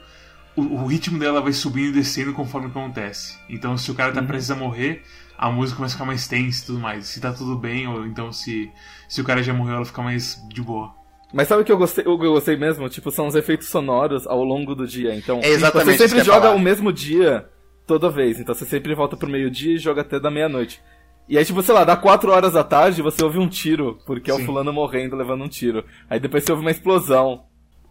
O, 0.56 0.62
o 0.62 0.87
ritmo 0.87 1.18
dela 1.18 1.40
vai 1.40 1.52
subindo 1.52 1.88
e 1.88 1.92
descendo 1.92 2.32
conforme 2.32 2.66
acontece. 2.68 3.38
Então, 3.49 3.76
se 3.78 3.90
o 3.90 3.94
cara 3.94 4.12
tá 4.12 4.21
Uhum. 4.21 4.26
prestes 4.26 4.50
a 4.50 4.56
morrer, 4.56 5.02
a 5.38 5.50
música 5.50 5.76
começa 5.76 5.94
a 5.94 5.97
ficar 5.97 6.04
mais 6.06 6.28
tensa 6.28 6.62
e 6.62 6.66
tudo 6.66 6.78
mais. 6.78 7.06
Se 7.06 7.21
tá 7.21 7.32
tudo 7.32 7.56
bem, 7.56 7.87
ou 7.88 8.04
então 8.06 8.30
se, 8.32 8.71
se 9.09 9.21
o 9.21 9.25
cara 9.25 9.42
já 9.42 9.54
morreu, 9.54 9.76
ela 9.76 9.85
fica 9.85 10.02
mais 10.02 10.38
de 10.49 10.61
boa. 10.62 10.94
Mas 11.32 11.49
sabe 11.49 11.62
o 11.62 11.64
que 11.64 11.73
eu 11.73 11.78
gostei, 11.78 12.04
o 12.06 12.18
que 12.18 12.26
eu 12.26 12.32
gostei 12.35 12.56
mesmo? 12.59 12.87
Tipo, 12.90 13.11
são 13.11 13.26
os 13.26 13.35
efeitos 13.35 13.68
sonoros 13.68 14.26
ao 14.26 14.44
longo 14.44 14.75
do 14.75 14.87
dia. 14.87 15.14
Então, 15.16 15.40
É 15.42 15.49
exatamente 15.49 15.97
você 15.97 16.06
sempre 16.09 16.25
joga 16.25 16.42
falar. 16.49 16.54
o 16.54 16.59
mesmo 16.61 16.92
dia 16.92 17.49
toda 17.87 18.11
vez. 18.11 18.38
Então 18.38 18.54
você 18.54 18.66
sempre 18.66 18.94
volta 18.94 19.16
pro 19.16 19.30
meio-dia 19.30 19.75
e 19.76 19.78
joga 19.78 20.02
até 20.02 20.21
da 20.21 20.30
meia-noite. 20.30 20.82
E 21.26 21.38
aí, 21.38 21.44
tipo, 21.47 21.62
sei 21.62 21.75
lá, 21.75 21.85
dá 21.85 21.97
4 21.97 22.30
horas 22.30 22.52
da 22.52 22.62
tarde 22.62 23.00
você 23.00 23.25
ouve 23.25 23.38
um 23.38 23.49
tiro, 23.49 23.99
porque 24.04 24.30
é 24.30 24.35
o 24.35 24.38
Sim. 24.38 24.44
fulano 24.44 24.73
morrendo 24.73 25.16
levando 25.16 25.44
um 25.44 25.49
tiro. 25.49 25.82
Aí 26.11 26.21
depois 26.21 26.44
você 26.44 26.52
ouve 26.52 26.62
uma 26.62 26.71
explosão. 26.71 27.44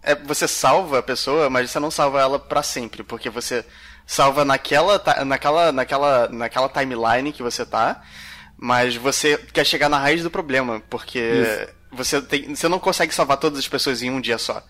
É, 0.03 0.15
você 0.15 0.47
salva 0.47 0.99
a 0.99 1.03
pessoa, 1.03 1.49
mas 1.49 1.69
você 1.69 1.79
não 1.79 1.91
salva 1.91 2.19
ela 2.19 2.39
pra 2.39 2.63
sempre, 2.63 3.03
porque 3.03 3.29
você 3.29 3.63
salva 4.05 4.43
naquela, 4.43 5.01
naquela, 5.25 5.71
naquela, 5.71 6.27
naquela 6.27 6.69
timeline 6.69 7.31
que 7.31 7.43
você 7.43 7.65
tá, 7.65 8.01
mas 8.57 8.95
você 8.95 9.37
quer 9.37 9.65
chegar 9.65 9.89
na 9.89 9.97
raiz 9.99 10.23
do 10.23 10.29
problema, 10.31 10.81
porque 10.89 11.19
Isso. 11.19 11.67
você, 11.91 12.21
tem, 12.21 12.55
você 12.55 12.67
não 12.67 12.79
consegue 12.79 13.13
salvar 13.13 13.37
todas 13.37 13.59
as 13.59 13.67
pessoas 13.67 14.01
em 14.01 14.09
um 14.09 14.19
dia 14.21 14.37
só. 14.37 14.63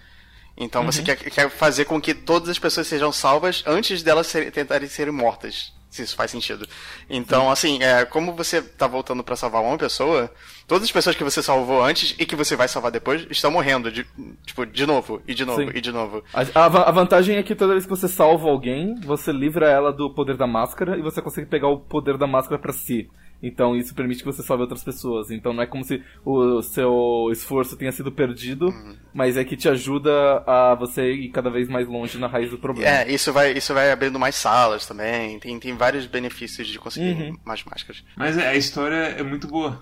Então 0.57 0.85
você 0.85 1.01
quer, 1.01 1.15
quer 1.15 1.49
fazer 1.49 1.85
com 1.85 1.99
que 1.99 2.13
todas 2.13 2.49
as 2.49 2.59
pessoas 2.59 2.85
sejam 2.85 3.11
salvas 3.11 3.63
antes 3.65 4.03
delas 4.03 4.27
ser- 4.27 4.51
tentarem 4.51 4.87
serem 4.87 5.13
mortas. 5.13 5.73
Se 5.89 6.03
isso 6.03 6.15
faz 6.15 6.31
sentido. 6.31 6.65
Então, 7.09 7.51
assim, 7.51 7.83
é, 7.83 8.05
como 8.05 8.33
você 8.33 8.61
tá 8.61 8.87
voltando 8.87 9.23
pra 9.25 9.35
salvar 9.35 9.61
uma 9.61 9.77
pessoa, 9.77 10.31
todas 10.65 10.85
as 10.85 10.91
pessoas 10.91 11.17
que 11.17 11.23
você 11.23 11.43
salvou 11.43 11.83
antes 11.83 12.15
e 12.17 12.25
que 12.25 12.33
você 12.33 12.55
vai 12.55 12.69
salvar 12.69 12.91
depois 12.91 13.27
estão 13.29 13.51
morrendo. 13.51 13.91
De, 13.91 14.07
tipo, 14.45 14.65
de 14.65 14.85
novo, 14.85 15.21
e 15.27 15.33
de 15.33 15.45
novo, 15.45 15.61
Sim. 15.61 15.71
e 15.75 15.81
de 15.81 15.91
novo. 15.91 16.23
A, 16.33 16.41
a 16.59 16.65
a 16.89 16.91
vantagem 16.91 17.37
é 17.37 17.43
que 17.43 17.55
toda 17.55 17.73
vez 17.73 17.85
que 17.85 17.89
você 17.89 18.07
salva 18.07 18.49
alguém, 18.49 18.95
você 19.01 19.31
livra 19.31 19.69
ela 19.69 19.91
do 19.93 20.09
poder 20.13 20.35
da 20.37 20.47
máscara 20.47 20.97
e 20.97 21.01
você 21.01 21.21
consegue 21.21 21.47
pegar 21.47 21.67
o 21.69 21.79
poder 21.79 22.17
da 22.17 22.27
máscara 22.27 22.59
pra 22.59 22.73
si. 22.73 23.09
Então 23.43 23.75
isso 23.75 23.95
permite 23.95 24.19
que 24.19 24.25
você 24.31 24.43
salve 24.43 24.61
outras 24.61 24.83
pessoas. 24.83 25.31
Então 25.31 25.51
não 25.51 25.63
é 25.63 25.65
como 25.65 25.83
se 25.83 25.99
o 26.23 26.61
seu 26.61 27.27
esforço 27.31 27.75
tenha 27.75 27.91
sido 27.91 28.11
perdido, 28.11 28.67
Uhum. 28.67 28.95
mas 29.11 29.35
é 29.35 29.43
que 29.43 29.57
te 29.57 29.67
ajuda 29.67 30.43
a 30.45 30.75
você 30.75 31.11
ir 31.11 31.29
cada 31.29 31.49
vez 31.49 31.67
mais 31.67 31.87
longe 31.87 32.19
na 32.19 32.27
raiz 32.27 32.51
do 32.51 32.59
problema. 32.59 32.87
É, 32.87 33.11
isso 33.11 33.33
vai, 33.33 33.51
isso 33.53 33.73
vai 33.73 33.91
abrindo 33.91 34.19
mais 34.19 34.35
salas 34.35 34.85
também. 34.85 35.39
Tem, 35.39 35.59
tem 35.59 35.75
vários 35.75 36.05
benefícios 36.05 36.67
de 36.67 36.77
conseguir 36.77 37.13
Uhum. 37.19 37.35
mais 37.43 37.63
máscaras. 37.63 38.03
Mas 38.15 38.37
é, 38.37 38.47
a 38.47 38.55
história 38.55 38.95
é 39.17 39.23
muito 39.23 39.47
boa. 39.47 39.81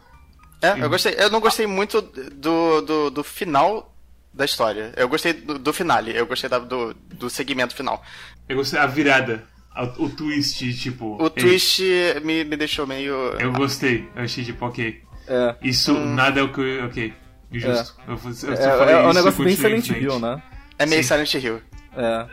É, 0.61 0.81
eu 0.81 0.89
gostei. 0.89 1.15
Eu 1.17 1.29
não 1.29 1.41
gostei 1.41 1.67
muito 1.67 2.01
do, 2.01 2.81
do, 2.81 3.09
do 3.09 3.23
final 3.25 3.93
da 4.33 4.45
história. 4.45 4.91
Eu 4.95 5.07
gostei 5.09 5.33
do, 5.33 5.57
do 5.59 5.73
finale. 5.73 6.15
Eu 6.15 6.25
gostei 6.25 6.49
da- 6.49 6.59
do, 6.59 6.93
do 6.93 7.29
segmento 7.29 7.75
final. 7.75 8.01
Eu 8.47 8.55
gostei 8.57 8.79
da 8.79 8.85
virada, 8.85 9.43
a- 9.75 9.83
o 9.97 10.09
twist, 10.09 10.73
tipo. 10.75 11.17
O 11.21 11.25
ei, 11.25 11.29
twist 11.43 11.81
me, 12.23 12.43
me 12.43 12.55
deixou 12.57 12.85
meio. 12.87 13.13
Eu 13.39 13.51
gostei, 13.53 14.07
eu 14.15 14.23
achei 14.23 14.43
tipo, 14.43 14.65
ok. 14.65 15.01
É. 15.27 15.55
Isso 15.61 15.93
Hum. 15.93 16.15
nada 16.15 16.39
é 16.39 16.43
o 16.43 16.51
que 16.51 16.59
eu. 16.61 16.85
Ok, 16.85 17.13
justo. 17.51 17.95
Eu, 18.07 18.17
vou- 18.17 18.31
eu 18.31 18.53
É, 18.53 18.55
só 18.55 18.77
falei 18.77 18.95
é 18.95 18.97
um 18.99 19.09
isso 19.09 19.13
negócio 19.19 19.43
bem 19.43 19.55
Silent. 19.55 19.89
Hill, 19.89 20.19
né? 20.19 20.41
É 20.77 20.85
meio 20.85 21.03
Sim. 21.03 21.07
Silent 21.09 21.33
Hill. 21.35 21.61
É. 21.95 22.25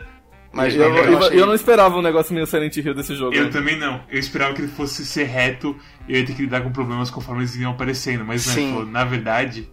Mas 0.51 0.73
eu, 0.73 0.81
eu 0.83 0.95
eu- 1.11 1.17
achei- 1.19 1.39
eu 1.41 1.45
não 1.45 1.53
esperava 1.53 1.97
um 1.97 2.01
negócio 2.01 2.33
meio 2.33 2.47
Silent 2.47 2.75
Hill 2.77 2.95
desse 2.95 3.15
jogo. 3.15 3.35
Eu 3.35 3.51
também 3.51 3.77
não. 3.77 4.01
Eu 4.09 4.17
esperava 4.17 4.53
que 4.55 4.61
ele 4.61 4.71
fosse 4.71 5.05
ser 5.05 5.25
reto 5.25 5.77
e 6.07 6.13
eu 6.13 6.19
ia 6.21 6.25
ter 6.25 6.33
que 6.33 6.41
lidar 6.43 6.61
com 6.61 6.71
problemas 6.71 7.11
conforme 7.11 7.41
eles 7.41 7.55
iam 7.57 7.71
aparecendo. 7.73 8.23
Mas 8.25 8.41
Sim. 8.43 8.73
pô, 8.73 8.83
na 8.85 9.03
verdade, 9.03 9.69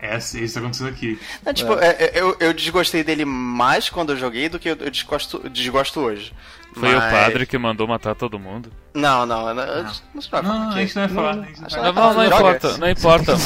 é 0.00 0.14
assim, 0.14 0.42
isso 0.42 0.54
tá 0.54 0.60
acontecendo 0.60 0.88
aqui. 0.88 1.18
É, 1.44 1.52
tipo, 1.52 1.72
é, 1.74 1.88
é, 1.98 2.12
eu, 2.14 2.36
eu 2.40 2.52
desgostei 2.52 3.02
dele 3.04 3.24
mais 3.24 3.88
quando 3.88 4.12
eu 4.12 4.16
joguei 4.16 4.48
do 4.48 4.58
que 4.58 4.68
eu, 4.70 4.76
eu 4.78 4.90
desgosto, 4.90 5.48
desgosto 5.50 6.00
hoje. 6.00 6.32
Foi 6.74 6.94
o 6.94 6.98
Mas- 6.98 7.12
padre 7.12 7.46
que 7.46 7.56
mandou 7.58 7.86
matar 7.88 8.14
todo 8.14 8.38
mundo. 8.38 8.70
Não, 8.94 9.24
não, 9.26 9.46
não, 9.46 9.54
não, 9.54 9.64
não 9.64 10.42
Não, 10.42 10.70
a 10.72 10.80
gente 10.80 10.94
não 10.96 11.06
vai 11.06 11.14
falar. 11.14 11.36
não 11.36 11.42
Não, 11.44 11.92
não, 11.92 12.14
não 12.14 12.24
importa, 12.26 12.78
não 12.78 12.88
importa. 12.90 13.34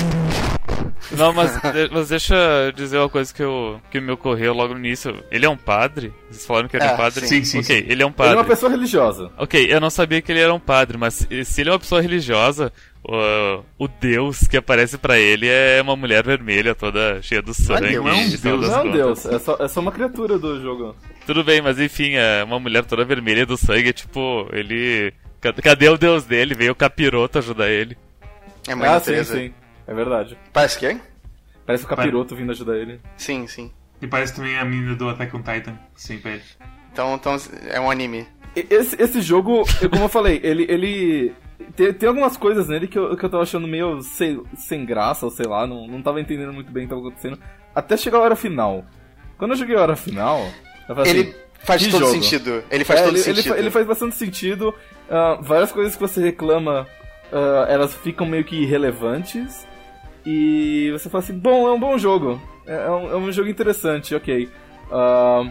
Não, 1.10 1.32
mas, 1.32 1.58
mas 1.90 2.08
deixa 2.08 2.34
eu 2.34 2.72
dizer 2.72 2.96
uma 2.98 3.08
coisa 3.08 3.34
que, 3.34 3.42
eu, 3.42 3.80
que 3.90 4.00
me 4.00 4.12
ocorreu 4.12 4.54
logo 4.54 4.72
no 4.72 4.78
início. 4.80 5.22
Ele 5.30 5.44
é 5.44 5.48
um 5.50 5.56
padre? 5.56 6.12
Vocês 6.30 6.46
falaram 6.46 6.68
que 6.68 6.76
ele 6.76 6.84
é 6.84 6.88
É, 6.88 6.94
um 6.94 6.96
padre? 6.96 7.26
sim, 7.26 7.44
sim, 7.44 7.58
Ok, 7.58 7.80
sim. 7.80 7.86
ele 7.88 8.02
é 8.02 8.06
um 8.06 8.08
Ele 8.08 8.16
padre. 8.16 8.32
é 8.34 8.36
uma 8.38 8.44
pessoa 8.44 8.70
religiosa. 8.70 9.30
Ok, 9.36 9.66
eu 9.68 9.80
não 9.80 9.90
sabia 9.90 10.22
que 10.22 10.30
ele 10.32 10.40
era 10.40 10.54
um 10.54 10.60
padre, 10.60 10.96
mas 10.96 11.26
se 11.44 11.60
ele 11.60 11.68
é 11.70 11.72
uma 11.72 11.78
pessoa 11.78 12.00
religiosa, 12.00 12.72
o, 13.04 13.64
o 13.84 13.88
Deus 13.88 14.46
que 14.46 14.56
aparece 14.56 14.96
pra 14.96 15.18
ele 15.18 15.48
é 15.48 15.80
uma 15.82 15.96
mulher 15.96 16.24
vermelha, 16.24 16.74
toda 16.74 17.20
cheia 17.22 17.42
do 17.42 17.52
sangue. 17.52 17.88
Deus. 17.88 18.04
Não 18.04 18.10
é 18.10 18.14
um 18.14 18.26
e 18.28 18.36
Deus, 18.36 18.68
Não, 18.68 18.82
contas. 18.82 18.92
Deus, 18.92 19.26
é 19.26 19.38
só, 19.38 19.56
é 19.60 19.68
só 19.68 19.80
uma 19.80 19.92
criatura 19.92 20.38
do 20.38 20.60
jogo. 20.62 20.94
Tudo 21.26 21.42
bem, 21.42 21.60
mas 21.60 21.78
enfim, 21.80 22.12
é 22.14 22.44
uma 22.44 22.58
mulher 22.60 22.84
toda 22.84 23.04
vermelha 23.04 23.44
do 23.44 23.56
sangue, 23.56 23.88
é 23.88 23.92
tipo, 23.92 24.48
ele. 24.52 25.12
Cad- 25.40 25.60
Cadê 25.60 25.88
o 25.88 25.98
Deus 25.98 26.24
dele? 26.24 26.54
Veio 26.54 26.72
o 26.72 26.76
capiroto 26.76 27.38
ajudar 27.38 27.68
ele. 27.68 27.96
É 28.68 28.74
mãe 28.74 28.88
ah, 28.88 28.94
da 28.94 29.00
sim, 29.00 29.24
sim. 29.24 29.54
É 29.86 29.92
verdade. 29.94 30.38
Parece 30.52 30.78
que 30.78 30.86
é? 30.86 31.00
Parece 31.66 31.84
o 31.84 31.88
capiroto 31.88 32.36
vindo 32.36 32.52
ajudar 32.52 32.76
ele. 32.76 33.00
Sim, 33.16 33.46
sim. 33.48 33.72
E 34.00 34.06
parece 34.06 34.34
também 34.34 34.56
a 34.56 34.64
menina 34.64 34.94
do 34.94 35.08
Attack 35.08 35.34
on 35.36 35.42
Titan, 35.42 35.76
sem 35.96 36.18
pele. 36.18 36.42
Então, 36.92 37.14
então 37.16 37.36
é 37.68 37.80
um 37.80 37.90
anime. 37.90 38.26
Esse, 38.54 39.00
esse 39.00 39.20
jogo, 39.20 39.64
eu- 39.80 39.90
como 39.90 40.04
eu 40.04 40.08
falei, 40.08 40.40
ele. 40.44 40.66
ele 40.68 41.32
tem, 41.76 41.92
tem 41.92 42.08
algumas 42.08 42.36
coisas 42.36 42.68
nele 42.68 42.86
que 42.88 42.98
eu, 42.98 43.16
que 43.16 43.24
eu 43.24 43.30
tava 43.30 43.42
achando 43.42 43.66
meio 43.68 44.00
sem, 44.02 44.42
sem 44.54 44.84
graça, 44.84 45.24
ou 45.24 45.30
sei 45.30 45.46
lá, 45.46 45.66
não, 45.66 45.86
não 45.86 46.02
tava 46.02 46.20
entendendo 46.20 46.52
muito 46.52 46.70
bem 46.72 46.84
o 46.84 46.86
que 46.88 46.94
tava 46.94 47.06
acontecendo. 47.06 47.38
Até 47.74 47.96
chegar 47.96 48.18
a 48.18 48.22
hora 48.22 48.36
final. 48.36 48.84
Quando 49.38 49.52
eu 49.52 49.56
joguei 49.56 49.76
a 49.76 49.80
hora 49.80 49.96
final, 49.96 50.40
eu 50.88 50.94
falei 50.94 51.10
Ele 51.10 51.20
assim, 51.22 51.34
faz 51.64 51.82
todo 51.86 51.98
jogo? 52.00 52.12
sentido. 52.12 52.64
Ele 52.70 52.84
faz 52.84 53.00
É, 53.00 53.04
todo 53.04 53.16
ele, 53.16 53.18
ele 53.18 53.34
sentido. 53.36 53.52
fa- 53.54 53.58
ele 53.58 53.70
faz 53.70 53.86
bastante 53.86 54.16
sentido. 54.16 54.74
Ah, 55.10 55.38
várias 55.40 55.72
coisas 55.72 55.94
que 55.94 56.00
você 56.00 56.20
reclama, 56.22 56.86
ah, 57.32 57.66
elas 57.68 57.94
ficam 57.94 58.26
meio 58.26 58.44
que 58.44 58.56
irrelevantes. 58.62 59.66
E 60.24 60.90
você 60.92 61.08
fala 61.10 61.24
assim, 61.24 61.36
bom, 61.38 61.66
é 61.66 61.72
um 61.72 61.80
bom 61.80 61.98
jogo. 61.98 62.40
É, 62.66 62.74
é 62.86 62.90
um, 62.90 63.10
é 63.10 63.16
um 63.16 63.32
jogo 63.32 63.48
interessante, 63.48 64.14
ok. 64.14 64.48
Ah, 64.90 65.44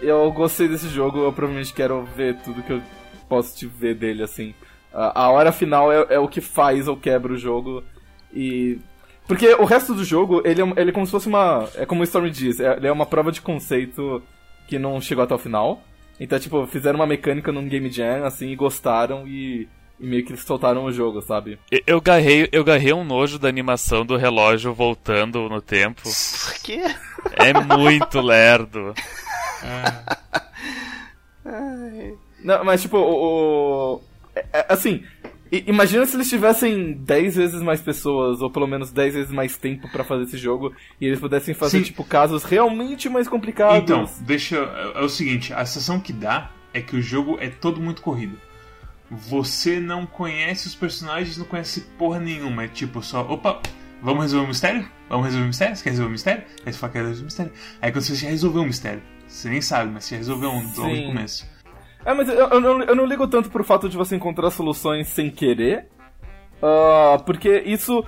eu 0.00 0.30
gostei 0.32 0.68
desse 0.68 0.88
jogo, 0.88 1.18
eu 1.24 1.32
provavelmente 1.32 1.72
quero 1.72 2.04
ver 2.16 2.36
tudo 2.44 2.62
que 2.62 2.72
eu 2.72 2.82
posso 3.28 3.56
te 3.56 3.66
ver 3.66 3.94
dele, 3.94 4.22
assim. 4.22 4.54
A 4.92 5.28
hora 5.30 5.52
final 5.52 5.92
é, 5.92 6.06
é 6.10 6.18
o 6.18 6.28
que 6.28 6.40
faz 6.40 6.88
ou 6.88 6.96
quebra 6.96 7.32
o 7.32 7.38
jogo. 7.38 7.82
E. 8.32 8.78
Porque 9.28 9.48
o 9.54 9.64
resto 9.64 9.92
do 9.94 10.04
jogo, 10.04 10.40
ele 10.44 10.62
é, 10.62 10.64
ele 10.76 10.90
é 10.90 10.92
como 10.92 11.04
se 11.04 11.12
fosse 11.12 11.26
uma. 11.28 11.68
É 11.74 11.84
como 11.84 12.00
o 12.00 12.04
Storm 12.04 12.30
diz, 12.30 12.60
é, 12.60 12.76
ele 12.76 12.86
é 12.86 12.92
uma 12.92 13.04
prova 13.06 13.30
de 13.32 13.40
conceito 13.40 14.22
que 14.68 14.78
não 14.78 15.00
chegou 15.00 15.24
até 15.24 15.34
o 15.34 15.38
final. 15.38 15.82
Então, 16.18 16.38
tipo, 16.38 16.66
fizeram 16.66 16.98
uma 17.00 17.06
mecânica 17.06 17.52
num 17.52 17.68
Game 17.68 17.90
Jam, 17.90 18.24
assim, 18.24 18.48
e 18.50 18.56
gostaram 18.56 19.26
e, 19.26 19.68
e 20.00 20.06
meio 20.06 20.24
que 20.24 20.30
eles 20.32 20.42
soltaram 20.44 20.84
o 20.84 20.92
jogo, 20.92 21.20
sabe? 21.20 21.58
Eu- 21.70 21.80
Eu 21.86 22.00
garrei, 22.00 22.48
eu 22.52 22.64
garrei 22.64 22.92
um 22.92 23.04
nojo 23.04 23.38
da 23.38 23.48
animação 23.48 24.06
do 24.06 24.16
relógio 24.16 24.72
voltando 24.72 25.46
no 25.48 25.60
tempo. 25.60 26.02
Por 26.04 26.62
quê? 26.62 26.80
É 27.34 27.52
muito 27.52 28.20
lerdo. 28.20 28.94
Não, 32.42 32.64
mas, 32.64 32.82
tipo, 32.82 32.96
o. 32.98 33.94
o- 33.96 34.00
assim, 34.68 35.02
i- 35.50 35.64
imagina 35.66 36.04
se 36.06 36.16
eles 36.16 36.28
tivessem 36.28 36.92
10 36.94 37.36
vezes 37.36 37.62
mais 37.62 37.80
pessoas, 37.80 38.40
ou 38.42 38.50
pelo 38.50 38.66
menos 38.66 38.90
10 38.90 39.14
vezes 39.14 39.32
mais 39.32 39.56
tempo 39.56 39.88
pra 39.90 40.04
fazer 40.04 40.24
esse 40.24 40.36
jogo, 40.38 40.72
e 41.00 41.06
eles 41.06 41.20
pudessem 41.20 41.54
fazer, 41.54 41.78
Sim. 41.78 41.84
tipo, 41.84 42.04
casos 42.04 42.44
realmente 42.44 43.08
mais 43.08 43.28
complicados. 43.28 43.78
Então, 43.82 44.08
deixa. 44.20 44.56
É, 44.56 45.00
é 45.00 45.02
o 45.02 45.08
seguinte, 45.08 45.52
a 45.52 45.64
sensação 45.64 46.00
que 46.00 46.12
dá 46.12 46.50
é 46.74 46.80
que 46.80 46.96
o 46.96 47.02
jogo 47.02 47.36
é 47.40 47.48
todo 47.48 47.80
muito 47.80 48.02
corrido. 48.02 48.36
Você 49.10 49.78
não 49.78 50.04
conhece 50.04 50.66
os 50.66 50.74
personagens, 50.74 51.38
não 51.38 51.44
conhece 51.46 51.82
porra 51.96 52.18
nenhuma. 52.18 52.64
É 52.64 52.68
tipo 52.68 53.00
só, 53.02 53.20
opa, 53.22 53.60
vamos 54.02 54.22
resolver 54.24 54.44
um 54.46 54.48
mistério? 54.48 54.88
Vamos 55.08 55.26
resolver 55.26 55.44
um 55.44 55.48
mistério? 55.48 55.76
Você 55.76 55.84
quer 55.84 55.90
resolver 55.90 56.08
um 56.08 56.12
mistério? 56.12 56.44
Aí 56.64 56.72
você 56.72 56.78
fala 56.78 56.92
que 56.92 56.98
resolver 56.98 57.20
um 57.20 57.24
mistério. 57.24 57.52
Aí 57.80 57.92
quando 57.92 58.02
você 58.02 58.14
já 58.16 58.28
resolveu 58.28 58.62
um 58.62 58.66
mistério, 58.66 59.02
você 59.28 59.48
nem 59.48 59.60
sabe, 59.60 59.92
mas 59.92 60.04
você 60.04 60.14
já 60.14 60.18
resolveu 60.18 60.50
um 60.50 60.72
logo 60.76 60.94
no 60.96 61.06
começo. 61.06 61.46
É, 62.06 62.14
mas 62.14 62.28
eu, 62.28 62.34
eu 62.36 62.60
não, 62.60 62.82
eu 62.82 62.94
não 62.94 63.04
ligo 63.04 63.26
tanto 63.26 63.50
pro 63.50 63.64
fato 63.64 63.88
de 63.88 63.96
você 63.96 64.14
encontrar 64.14 64.52
soluções 64.52 65.08
sem 65.08 65.28
querer. 65.28 65.88
ah, 66.62 67.20
porque 67.26 67.62
isso. 67.66 68.04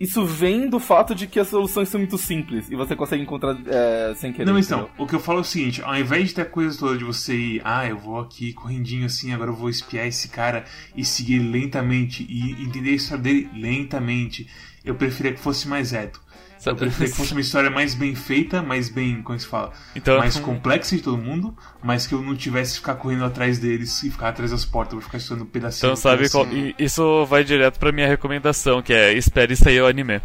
Isso 0.00 0.24
vem 0.24 0.70
do 0.70 0.78
fato 0.78 1.12
de 1.12 1.26
que 1.26 1.40
as 1.40 1.48
soluções 1.48 1.88
são 1.88 1.98
muito 1.98 2.16
simples 2.16 2.70
e 2.70 2.76
você 2.76 2.94
consegue 2.94 3.20
encontrar 3.20 3.58
é, 3.66 4.14
sem 4.14 4.32
querer. 4.32 4.44
Não, 4.44 4.56
então, 4.56 4.82
entendeu? 4.82 4.94
o 4.96 5.08
que 5.08 5.16
eu 5.16 5.18
falo 5.18 5.38
é 5.38 5.40
o 5.40 5.44
seguinte, 5.44 5.82
ao 5.82 5.96
invés 5.96 6.28
de 6.28 6.34
ter 6.36 6.42
a 6.42 6.44
coisa 6.44 6.78
toda 6.78 6.96
de 6.96 7.02
você 7.02 7.34
ir, 7.34 7.62
ah, 7.64 7.84
eu 7.84 7.98
vou 7.98 8.20
aqui 8.20 8.52
correndinho 8.52 9.06
assim, 9.06 9.32
agora 9.32 9.50
eu 9.50 9.56
vou 9.56 9.68
espiar 9.68 10.06
esse 10.06 10.28
cara 10.28 10.64
e 10.96 11.04
seguir 11.04 11.40
lentamente 11.40 12.24
e 12.30 12.62
entender 12.62 12.90
a 12.90 12.94
história 12.94 13.24
dele 13.24 13.50
lentamente, 13.52 14.48
eu 14.84 14.94
preferia 14.94 15.32
que 15.32 15.40
fosse 15.40 15.66
mais 15.66 15.90
reto. 15.90 16.22
Eu 16.66 16.74
preferia 16.76 17.10
que 17.10 17.16
fosse 17.16 17.32
uma 17.32 17.40
história 17.40 17.70
mais 17.70 17.94
bem 17.94 18.14
feita, 18.14 18.60
mais 18.62 18.88
bem, 18.88 19.22
como 19.22 19.38
se 19.38 19.46
fala, 19.46 19.72
Então- 19.94 20.18
mais 20.18 20.38
complexa 20.38 20.96
de 20.96 21.02
todo 21.02 21.16
mundo, 21.16 21.56
mas 21.82 22.06
que 22.06 22.14
eu 22.14 22.20
não 22.22 22.34
tivesse 22.36 22.72
que 22.72 22.78
ficar 22.80 22.94
correndo 22.96 23.24
atrás 23.24 23.58
deles 23.58 24.02
e 24.02 24.10
ficar 24.10 24.28
atrás 24.30 24.50
das 24.50 24.64
portas, 24.64 24.94
eu 24.94 24.98
vou 25.00 25.06
ficar 25.06 25.18
estudando 25.18 25.46
pedacinho. 25.46 25.90
Então 25.90 25.96
sabe 25.96 26.28
qual, 26.28 26.46
e 26.48 26.74
isso 26.78 27.24
vai 27.26 27.44
direto 27.44 27.78
pra 27.78 27.92
minha 27.92 28.08
recomendação, 28.08 28.82
que 28.82 28.92
é 28.92 29.12
espere 29.12 29.54
sair 29.56 29.80
o 29.80 29.86
anime. 29.86 30.20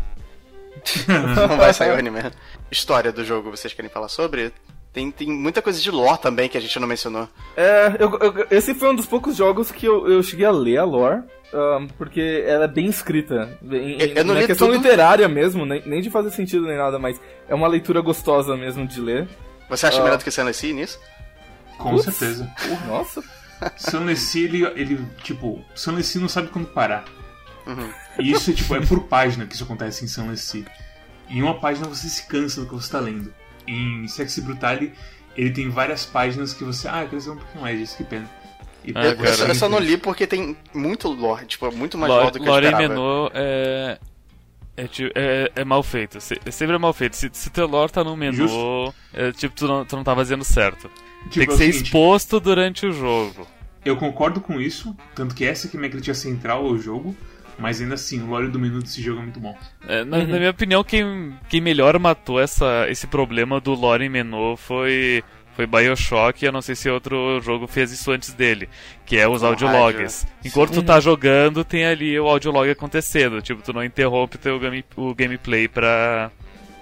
Não 1.48 1.56
vai 1.58 1.74
sair 1.74 1.92
o 1.92 1.98
anime. 1.98 2.20
História 2.72 3.12
do 3.12 3.24
jogo, 3.24 3.52
vocês 3.52 3.74
querem 3.74 3.90
falar 3.90 4.08
sobre? 4.10 4.52
Tem, 4.92 5.10
tem 5.12 5.28
muita 5.30 5.62
coisa 5.62 5.82
de 5.82 5.90
lore 5.90 6.20
também 6.22 6.48
que 6.50 6.58
a 6.58 6.62
gente 6.62 6.80
não 6.80 6.88
mencionou. 6.88 7.28
É, 7.58 7.96
eu- 8.00 8.20
eu- 8.20 8.48
esse 8.52 8.76
foi 8.76 8.90
um 8.92 8.96
dos 8.96 9.08
poucos 9.08 9.36
jogos 9.36 9.72
que 9.72 9.88
eu, 9.88 10.08
eu 10.08 10.22
cheguei 10.22 10.46
a 10.46 10.52
ler 10.52 10.78
a 10.78 10.84
lore, 10.84 11.24
ah, 11.54 11.86
porque 11.98 12.44
ela 12.48 12.66
é 12.66 12.68
bem 12.68 12.88
escrita. 12.88 13.58
Em, 13.64 14.00
Eu- 14.02 14.08
eu 14.16 14.26
não 14.26 14.34
li 14.36 14.46
questão 14.48 14.68
tudo. 14.68 14.78
literária 14.78 15.28
mesmo, 15.30 15.66
nem, 15.66 15.82
nem 15.86 16.02
de 16.02 16.10
fazer 16.10 16.32
sentido 16.32 16.66
nem 16.66 16.78
nada, 16.78 16.98
mas 17.00 17.20
é 17.48 17.54
uma 17.56 17.68
leitura 17.68 18.02
gostosa 18.02 18.56
mesmo 18.58 18.88
de 18.88 19.00
ler. 19.00 19.28
Você 19.70 19.86
acha 19.88 20.00
Ah. 20.00 20.04
melhor 20.04 20.18
do 20.18 20.24
que 20.24 20.32
Senesi 20.32 20.74
nisso? 20.74 21.00
Com 21.78 21.92
Putz. 21.92 22.04
certeza. 22.06 22.50
Nossa. 22.88 23.24
Sanleci, 23.78 24.44
ele, 24.44 24.66
ele, 24.76 25.06
tipo, 25.24 25.64
Sanleci 25.76 26.20
não 26.20 26.28
sabe 26.28 26.50
quando 26.50 26.68
parar. 26.68 27.06
Uhum. 27.66 27.90
E 28.20 28.32
isso 28.32 28.52
é, 28.52 28.54
tipo, 28.54 28.76
é 28.76 28.82
por 28.86 29.04
página 29.06 29.46
que 29.46 29.56
isso 29.56 29.64
acontece 29.64 30.04
em 30.04 30.08
Sanleci. 30.08 30.66
Em 31.30 31.42
uma 31.42 31.60
página 31.60 31.88
você 31.88 32.10
se 32.10 32.28
cansa 32.28 32.62
do 32.62 32.68
que 32.68 32.74
você 32.74 32.86
está 32.86 33.00
lendo. 33.00 33.34
Em 33.66 34.06
Sexy 34.08 34.42
Brutale, 34.42 34.94
ele 35.38 35.50
tem 35.52 35.70
várias 35.70 36.06
páginas 36.06 36.54
que 36.54 36.64
você. 36.66 36.88
Ah, 36.90 37.04
eu 37.04 37.08
quero 37.10 37.22
saber 37.22 37.38
um 37.38 37.40
pouquinho 37.40 37.62
mais 37.62 37.80
disso, 37.80 37.96
que 37.98 38.04
pena. 38.04 38.30
E 38.86 38.92
Ah, 38.96 39.04
eu, 39.06 39.12
eu 39.12 39.18
cara. 39.18 39.34
só, 39.34 39.46
eu 39.46 39.56
só 39.56 39.70
não 39.70 39.80
li 39.80 39.98
porque 39.98 40.28
tem 40.28 40.56
muito 40.74 41.08
lore, 41.10 41.46
tipo, 41.46 41.72
muito 41.76 41.98
mais 41.98 42.12
lore, 42.12 42.24
Lore, 42.26 42.34
do 42.34 42.40
que 42.44 42.48
eu 42.50 42.52
Lore 42.54 42.66
esperava. 42.66 42.88
Menô 42.94 43.32
é. 43.34 43.98
É, 44.76 44.88
tipo, 44.88 45.12
é, 45.16 45.52
é 45.56 45.64
mal 45.64 45.84
feito. 45.84 46.20
Se- 46.20 46.40
Sempre 46.52 46.76
é 46.76 46.80
mal 46.80 46.94
feito. 46.94 47.16
Se, 47.16 47.30
se 47.32 47.50
teu 47.52 47.68
lore 47.68 47.92
tá 47.92 48.04
no 48.04 48.18
menu, 48.18 48.92
é, 49.14 49.32
tipo, 49.32 49.56
tu 49.56 49.68
não, 49.68 49.86
tu 49.86 49.96
não 49.96 50.04
tá 50.04 50.16
fazendo 50.16 50.44
certo. 50.44 50.90
Tem 50.90 51.30
Tipo, 51.30 51.46
que 51.48 51.54
é 51.54 51.58
ser 51.58 51.66
seguinte, 51.72 51.86
exposto 51.86 52.40
durante 52.40 52.86
o 52.88 52.92
jogo. 52.92 53.48
Eu 53.86 53.96
concordo 53.98 54.42
com 54.42 54.60
isso, 54.60 54.96
tanto 55.14 55.36
que 55.36 55.46
essa 55.46 55.68
que 55.68 55.76
é 55.76 55.78
a 55.78 55.80
minha 55.82 55.92
crítica 55.92 56.16
central 56.16 56.66
ao 56.66 56.76
jogo, 56.78 57.16
mas 57.60 57.80
ainda 57.82 57.94
assim, 57.94 58.24
o 58.24 58.26
lore 58.26 58.48
do 58.48 58.58
menu 58.58 58.82
desse 58.82 59.00
jogo 59.00 59.20
é 59.20 59.24
muito 59.24 59.40
bom. 59.40 59.56
É, 59.88 60.04
na, 60.04 60.18
na 60.26 60.38
minha 60.40 60.50
opinião, 60.50 60.84
quem, 60.84 61.34
quem 61.50 61.62
melhor 61.62 62.00
matou 62.00 62.40
essa, 62.40 62.88
esse 62.90 63.06
problema 63.06 63.62
do 63.62 63.74
lore 63.76 64.06
em 64.06 64.10
menu 64.10 64.58
foi, 64.58 65.24
foi 65.56 65.68
Bioshock, 65.68 66.44
e 66.44 66.48
eu 66.48 66.52
não 66.52 66.62
sei 66.62 66.76
se 66.76 66.90
outro 66.90 67.40
jogo 67.42 67.68
fez 67.68 67.92
isso 67.92 68.12
antes 68.12 68.34
dele, 68.34 68.68
que 69.06 69.18
é 69.18 69.28
os 69.28 69.44
audiologs. 69.44 70.24
rádio. 70.24 70.36
Enquanto 70.46 70.74
tu 70.74 70.84
tá 70.84 71.00
jogando, 71.00 71.64
tem 71.64 71.86
ali 71.86 72.20
o 72.20 72.28
audiolog 72.28 72.70
acontecendo, 72.70 73.42
tipo, 73.42 73.62
tu 73.62 73.72
não 73.72 73.84
interrompe 73.84 74.38
teu 74.38 74.60
game, 74.60 74.84
o 74.96 75.14
gameplay 75.14 75.68
pra, 75.68 76.32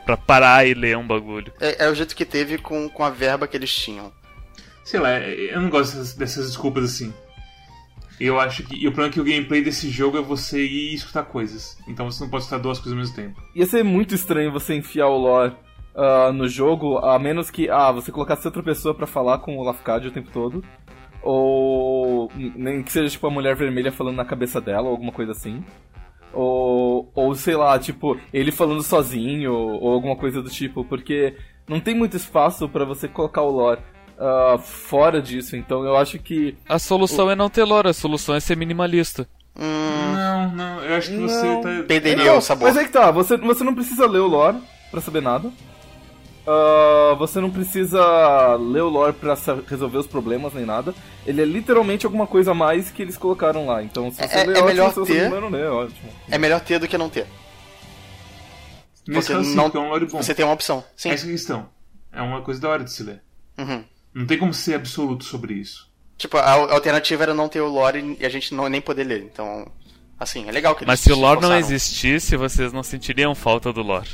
pra 0.05 0.15
parar 0.15 0.65
e 0.65 0.73
ler 0.73 0.97
um 0.97 1.05
bagulho. 1.05 1.51
É, 1.59 1.85
é 1.85 1.89
o 1.89 1.95
jeito 1.95 2.15
que 2.15 2.25
teve 2.25 2.57
com, 2.57 2.87
com 2.89 3.03
a 3.03 3.09
verba 3.09 3.47
que 3.47 3.57
eles 3.57 3.73
tinham. 3.73 4.11
Sei 4.83 4.99
lá, 4.99 5.19
eu 5.19 5.61
não 5.61 5.69
gosto 5.69 5.97
dessas, 5.97 6.13
dessas 6.15 6.47
desculpas 6.47 6.85
assim. 6.85 7.13
Eu 8.19 8.39
acho 8.39 8.63
que. 8.63 8.75
E 8.75 8.87
o 8.87 8.91
problema 8.91 9.09
é 9.09 9.13
que 9.13 9.19
o 9.19 9.23
gameplay 9.23 9.63
desse 9.63 9.89
jogo 9.89 10.17
é 10.17 10.21
você 10.21 10.63
ir 10.63 10.93
escutar 10.93 11.23
coisas. 11.23 11.77
Então 11.87 12.09
você 12.09 12.23
não 12.23 12.29
pode 12.29 12.43
escutar 12.43 12.61
duas 12.61 12.77
coisas 12.77 12.93
ao 12.93 12.99
mesmo 12.99 13.15
tempo. 13.15 13.41
Ia 13.55 13.65
ser 13.65 13.83
muito 13.83 14.13
estranho 14.13 14.51
você 14.51 14.75
enfiar 14.75 15.07
o 15.07 15.17
lore 15.17 15.55
ah, 15.95 16.31
no 16.33 16.47
jogo, 16.47 16.97
a 16.99 17.17
menos 17.19 17.49
que 17.51 17.69
ah, 17.69 17.91
você 17.91 18.11
colocasse 18.11 18.47
outra 18.47 18.63
pessoa 18.63 18.93
pra 18.93 19.07
falar 19.07 19.39
com 19.39 19.57
o 19.57 19.63
Lafcadio 19.63 20.09
o 20.09 20.13
tempo 20.13 20.29
todo. 20.31 20.63
Ou 21.23 22.31
nem 22.35 22.81
que 22.81 22.91
seja 22.91 23.09
tipo 23.09 23.27
a 23.27 23.31
mulher 23.31 23.55
vermelha 23.55 23.91
falando 23.91 24.15
na 24.15 24.25
cabeça 24.25 24.59
dela, 24.59 24.83
ou 24.87 24.89
alguma 24.91 25.11
coisa 25.11 25.31
assim. 25.33 25.63
Ou, 26.33 27.11
ou 27.13 27.35
sei 27.35 27.55
lá, 27.55 27.77
tipo, 27.77 28.17
ele 28.33 28.51
falando 28.51 28.81
sozinho, 28.81 29.53
ou 29.53 29.93
alguma 29.93 30.15
coisa 30.15 30.41
do 30.41 30.49
tipo, 30.49 30.83
porque 30.85 31.35
não 31.67 31.79
tem 31.79 31.93
muito 31.93 32.17
espaço 32.17 32.67
pra 32.69 32.85
você 32.85 33.07
colocar 33.07 33.41
o 33.41 33.51
lore 33.51 33.81
ah, 34.17 34.57
fora 34.59 35.21
disso, 35.21 35.55
então 35.55 35.83
eu 35.83 35.95
acho 35.97 36.17
que. 36.19 36.55
A 36.67 36.79
solução 36.79 37.29
é 37.29 37.35
não 37.35 37.49
ter 37.49 37.63
lore, 37.63 37.89
a 37.89 37.93
solução 37.93 38.33
é 38.35 38.39
ser 38.39 38.55
minimalista. 38.55 39.27
Hum, 39.55 40.13
Não, 40.15 40.51
não, 40.53 40.83
eu 40.83 40.95
acho 40.95 41.09
que 41.09 41.17
você 41.17 41.45
Não. 41.45 41.61
tá. 41.61 41.69
perderia 41.87 42.33
o 42.33 42.41
sabor. 42.41 42.69
Mas 42.69 42.77
é 42.77 42.85
que 42.85 42.91
tá, 42.91 43.11
você, 43.11 43.35
você 43.37 43.63
não 43.63 43.75
precisa 43.75 44.07
ler 44.07 44.19
o 44.19 44.27
lore 44.27 44.57
pra 44.89 45.01
saber 45.01 45.21
nada. 45.21 45.51
Ah, 46.47 47.15
você 47.19 47.39
não 47.39 47.51
precisa 47.51 48.55
ler 48.55 48.81
o 48.81 48.89
lore 48.89 49.13
pra 49.13 49.37
resolver 49.67 49.97
os 49.99 50.07
problemas 50.07 50.53
nem 50.53 50.65
nada. 50.65 50.93
Ele 51.25 51.41
é 51.41 51.45
literalmente 51.45 52.05
alguma 52.05 52.25
coisa 52.25 52.51
a 52.51 52.53
mais 52.55 52.89
que 52.89 53.01
eles 53.01 53.15
colocaram 53.17 53.67
lá. 53.67 53.83
Então, 53.83 54.09
se 54.11 54.17
você 54.17 54.23
É- 54.39 54.43
ler, 54.45 54.47
é 54.47 54.51
ótimo, 54.53 54.65
melhor 54.67 54.89
se 54.93 54.99
você 54.99 55.13
ter. 55.13 55.29
não 55.29 55.49
ler, 55.49 55.67
ótimo. 55.67 56.09
É 56.29 56.37
melhor 56.37 56.59
ter 56.61 56.79
do 56.79 56.87
que 56.87 56.97
não 56.97 57.09
ter. 57.09 57.27
Você 59.07 59.33
caso, 59.33 59.49
sim, 59.49 59.55
não- 59.55 59.63
porque 59.65 59.77
é 59.77 59.81
um 59.81 59.89
lore 59.89 60.05
bom. 60.07 60.21
Você 60.21 60.33
tem 60.33 60.45
uma 60.45 60.53
opção. 60.53 60.83
Sim. 60.95 61.09
Essa 61.11 61.25
é 61.25 61.29
a 61.29 61.31
questão. 61.31 61.69
É 62.11 62.21
uma 62.21 62.41
coisa 62.41 62.59
da 62.61 62.69
hora 62.69 62.83
de 62.83 62.91
se 62.91 63.03
ler. 63.03 63.21
Uhum. 63.57 63.83
Não 64.13 64.25
tem 64.25 64.37
como 64.37 64.53
ser 64.53 64.75
absoluto 64.75 65.23
sobre 65.23 65.53
isso. 65.53 65.89
Tipo, 66.17 66.37
a 66.37 66.41
a 66.41 66.73
alternativa 66.73 67.23
era 67.23 67.33
não 67.33 67.47
ter 67.49 67.61
o 67.61 67.67
lore 67.67 68.17
e 68.19 68.25
a 68.25 68.29
gente 68.29 68.53
não 68.53 68.67
nem 68.69 68.81
poder 68.81 69.03
ler. 69.03 69.23
Então, 69.23 69.65
assim, 70.19 70.47
é 70.47 70.51
legal 70.51 70.75
que 70.75 70.83
eles 70.83 70.87
Mas 70.87 70.99
se 70.99 71.11
o 71.11 71.15
lore 71.15 71.41
não 71.41 71.49
esforçaram. 71.49 71.59
existisse, 71.75 72.35
vocês 72.35 72.71
não 72.73 72.83
sentiriam 72.83 73.33
falta 73.33 73.73
do 73.73 73.81
lore. 73.81 74.09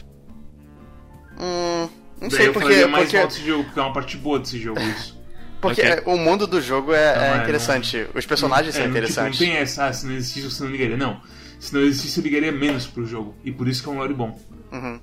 Hum, 1.39 1.89
não 2.21 2.27
Daí 2.29 2.37
sei 2.37 2.47
eu 2.47 2.53
porque. 2.53 2.67
falaria 2.67 2.87
mais 2.87 3.11
porque 3.11 3.27
desse 3.27 3.45
jogo, 3.45 3.63
porque 3.65 3.79
é 3.79 3.83
uma 3.83 3.93
parte 3.93 4.17
boa 4.17 4.39
desse 4.39 4.59
jogo, 4.59 4.79
isso. 4.97 5.19
porque 5.61 5.81
Ok. 5.81 5.91
é, 5.93 6.03
o 6.05 6.17
mundo 6.17 6.45
do 6.47 6.61
jogo 6.61 6.93
é, 6.93 7.15
Não, 7.15 7.23
é 7.23 7.37
é, 7.39 7.43
interessante. 7.43 8.07
Os 8.15 8.25
personagens 8.25 8.75
É, 8.75 8.79
são 8.79 8.81
não, 8.81 8.93
tipo, 8.93 8.97
interessantes. 8.97 9.39
não 9.39 9.47
tem 9.47 9.55
essa, 9.57 9.85
ah, 9.87 9.93
se 9.93 10.05
não 10.05 10.13
existisse 10.15 10.49
você 10.49 10.63
não 10.63 10.71
ligaria. 10.71 10.97
Não. 10.97 11.21
Se 11.59 11.73
não 11.73 11.81
existisse, 11.81 12.19
eu 12.19 12.23
ligaria 12.23 12.51
menos 12.51 12.85
pro 12.85 13.05
jogo. 13.05 13.35
E 13.43 13.51
por 13.51 13.67
isso 13.67 13.81
que 13.81 13.89
é 13.89 13.91
um 13.91 13.97
lore 13.97 14.13
bom. 14.13 14.39
Uhum. 14.71 14.99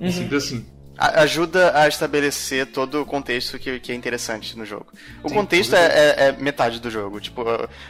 É 0.00 0.10
simples 0.10 0.44
assim. 0.44 0.66
A- 0.96 1.22
ajuda 1.22 1.76
a 1.78 1.88
estabelecer 1.88 2.66
todo 2.66 3.02
o 3.02 3.06
contexto 3.06 3.58
que, 3.58 3.80
que 3.80 3.90
é 3.90 3.94
interessante 3.94 4.56
no 4.56 4.64
jogo. 4.64 4.86
O 5.22 5.28
Sim, 5.28 5.34
contexto 5.34 5.74
é, 5.74 5.86
é- 5.86 6.28
é 6.28 6.32
metade 6.32 6.78
do 6.80 6.88
jogo. 6.90 7.20
Tipo, 7.20 7.44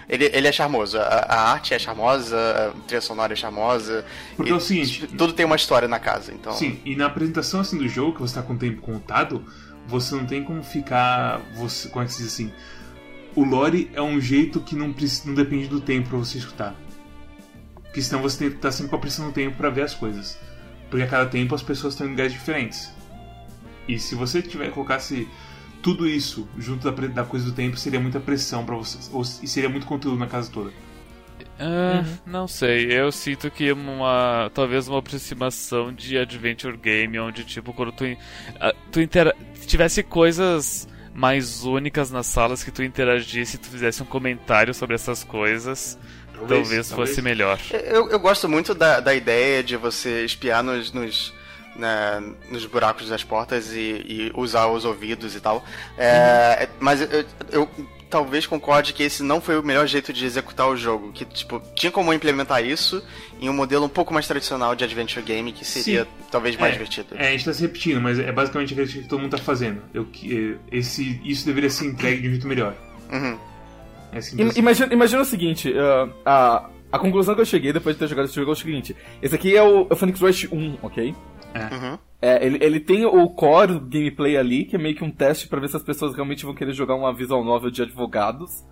ele, 0.08 0.30
ele 0.32 0.48
é 0.48 0.52
charmoso. 0.52 0.98
A, 0.98 1.02
a 1.02 1.50
arte 1.52 1.74
é 1.74 1.78
charmosa, 1.78 2.36
a 2.74 2.80
trilha 2.86 3.00
sonora 3.02 3.32
é 3.34 3.36
charmosa. 3.36 4.04
Porque 4.36 4.50
e 4.50 4.52
é 4.52 4.56
o 4.56 4.60
seguinte- 4.60 5.06
Tudo 5.08 5.32
tem 5.34 5.44
uma 5.44 5.56
história 5.56 5.86
na 5.86 5.98
casa, 5.98 6.32
então. 6.32 6.52
Sim, 6.52 6.80
e 6.84 6.96
na 6.96 7.06
apresentação 7.06 7.60
assim 7.60 7.76
do 7.78 7.88
jogo, 7.88 8.14
que 8.14 8.20
você 8.22 8.34
tá 8.34 8.42
com 8.42 8.54
o 8.54 8.58
tempo 8.58 8.80
contado, 8.80 9.44
você 9.86 10.14
não 10.14 10.24
tem 10.24 10.42
como 10.42 10.62
ficar. 10.62 11.40
Você, 11.56 11.88
como 11.90 12.02
é 12.04 12.06
que 12.06 12.12
se 12.14 12.22
diz 12.22 12.32
assim? 12.32 12.52
O 13.36 13.44
lore 13.44 13.90
é 13.94 14.00
um 14.00 14.20
jeito 14.20 14.60
que 14.60 14.74
não, 14.76 14.94
não 15.26 15.34
depende 15.34 15.66
do 15.66 15.80
tempo 15.80 16.08
pra 16.08 16.18
você 16.18 16.38
escutar. 16.38 16.74
Porque 17.82 18.00
senão 18.00 18.22
você 18.22 18.38
tem, 18.48 18.50
tá 18.58 18.72
sempre 18.72 18.90
com 18.90 18.96
a 18.96 18.98
pressão 18.98 19.26
do 19.26 19.32
tempo 19.32 19.56
pra 19.56 19.68
ver 19.70 19.82
as 19.82 19.94
coisas. 19.94 20.38
Porque 20.94 21.02
a 21.02 21.08
cada 21.08 21.26
tempo 21.26 21.52
as 21.56 21.60
pessoas 21.60 22.00
em 22.00 22.04
lugares 22.04 22.32
diferentes. 22.32 22.94
E 23.88 23.98
se 23.98 24.14
você 24.14 24.40
tiver 24.40 24.70
colocasse 24.70 25.26
tudo 25.82 26.06
isso 26.06 26.48
junto 26.56 26.88
da, 26.88 27.06
da 27.08 27.24
coisa 27.24 27.46
do 27.46 27.50
tempo, 27.50 27.76
seria 27.76 27.98
muita 27.98 28.20
pressão 28.20 28.64
pra 28.64 28.76
você. 28.76 28.96
Ou, 29.12 29.22
e 29.22 29.48
seria 29.48 29.68
muito 29.68 29.88
conteúdo 29.88 30.16
na 30.16 30.28
casa 30.28 30.52
toda. 30.52 30.70
Ah, 31.58 32.04
Não 32.24 32.46
sei, 32.46 32.92
eu 32.92 33.10
sinto 33.10 33.50
que 33.50 33.72
uma. 33.72 34.48
talvez 34.54 34.86
uma 34.86 35.00
aproximação 35.00 35.92
de 35.92 36.16
adventure 36.16 36.76
game, 36.76 37.18
onde 37.18 37.42
tipo, 37.42 37.72
quando 37.72 37.90
tu, 37.90 38.04
tu 38.92 39.00
intera 39.00 39.34
tivesse 39.66 40.00
coisas 40.04 40.86
mais 41.12 41.64
únicas 41.64 42.12
nas 42.12 42.28
salas 42.28 42.62
que 42.62 42.70
tu 42.70 42.84
interagisse, 42.84 43.58
tu 43.58 43.66
fizesse 43.66 44.00
um 44.00 44.06
comentário 44.06 44.72
sobre 44.72 44.94
essas 44.94 45.24
coisas, 45.24 45.98
talvez, 46.48 46.90
fosse 46.92 47.22
melhor. 47.22 47.58
Eu, 47.72 48.10
eu 48.10 48.18
gosto 48.18 48.48
muito 48.48 48.74
da, 48.74 49.00
da 49.00 49.14
ideia 49.14 49.62
de 49.62 49.76
você 49.76 50.24
espiar 50.24 50.62
nos, 50.62 50.92
nos, 50.92 51.32
na- 51.76 52.22
nos 52.50 52.66
buracos 52.66 53.08
das 53.08 53.22
portas 53.24 53.72
e, 53.72 53.78
e 53.78 54.32
usar 54.34 54.66
os 54.68 54.84
ouvidos 54.84 55.34
e 55.34 55.40
tal. 55.40 55.64
É, 55.98 56.68
Mas 56.80 57.00
eu, 57.00 57.24
eu- 57.50 57.68
talvez 58.10 58.46
concorde 58.46 58.92
que 58.92 59.02
esse 59.02 59.22
não 59.24 59.40
foi 59.40 59.58
o 59.58 59.62
melhor 59.62 59.86
jeito 59.88 60.12
de 60.12 60.24
executar 60.24 60.68
o 60.68 60.76
jogo. 60.76 61.10
Que, 61.12 61.24
tipo, 61.24 61.60
tinha 61.74 61.90
como 61.90 62.12
implementar 62.14 62.64
isso 62.64 63.02
em 63.40 63.48
um 63.48 63.52
modelo 63.52 63.86
um 63.86 63.88
pouco 63.88 64.14
mais 64.14 64.26
tradicional 64.28 64.74
de 64.76 64.84
adventure 64.84 65.24
game 65.24 65.50
que 65.52 65.64
seria 65.64 66.04
Sim. 66.04 66.10
talvez 66.30 66.56
mais 66.56 66.70
é, 66.74 66.78
divertido. 66.78 67.08
É, 67.16 67.28
a 67.28 67.30
gente 67.32 67.44
tá 67.44 67.52
se 67.52 67.62
repetindo, 67.62 68.00
mas 68.00 68.18
é 68.20 68.30
basicamente 68.30 68.72
aquilo 68.72 68.86
que 68.86 69.08
todo 69.08 69.20
mundo 69.20 69.32
tá 69.32 69.38
fazendo. 69.38 69.82
Eu, 69.92 70.04
que- 70.04 70.56
esse, 70.70 71.20
isso 71.24 71.44
deveria 71.44 71.70
ser 71.70 71.86
entregue 71.86 72.22
de 72.22 72.28
um 72.28 72.30
jeito 72.32 72.46
melhor. 72.46 72.74
Uhum. 73.12 73.36
É 74.14 74.20
simples 74.20 74.50
assim. 74.50 74.60
Imagina, 74.60 74.94
imagina 74.94 75.22
o 75.22 75.24
seguinte, 75.24 75.74
ah, 75.76 76.08
a, 76.24 76.70
a 76.92 76.98
conclusão 76.98 77.34
que 77.34 77.40
eu 77.40 77.46
cheguei 77.46 77.72
depois 77.72 77.96
de 77.96 78.00
ter 78.00 78.08
jogado 78.08 78.26
esse 78.26 78.34
jogo 78.34 78.50
é 78.50 78.52
o 78.52 78.56
seguinte. 78.56 78.96
Esse 79.20 79.34
aqui 79.34 79.56
é 79.56 79.62
o, 79.62 79.86
é 79.90 79.92
o 79.92 79.96
Phoenix 79.96 80.20
Rush 80.20 80.48
1, 80.52 80.78
ok? 80.82 81.14
Uhum. 81.54 81.98
É, 82.20 82.44
ele, 82.44 82.58
ele 82.60 82.80
tem 82.80 83.04
o 83.04 83.28
core 83.28 83.78
gameplay 83.78 84.36
ali, 84.36 84.64
que 84.64 84.76
é 84.76 84.78
meio 84.78 84.94
que 84.94 85.04
um 85.04 85.10
teste 85.10 85.46
pra 85.46 85.60
ver 85.60 85.68
se 85.68 85.76
as 85.76 85.82
pessoas 85.82 86.14
realmente 86.14 86.44
vão 86.44 86.54
querer 86.54 86.72
jogar 86.72 86.94
uma 86.94 87.12
visual 87.12 87.44
novel 87.44 87.70
de 87.70 87.82
advogados 87.82 88.64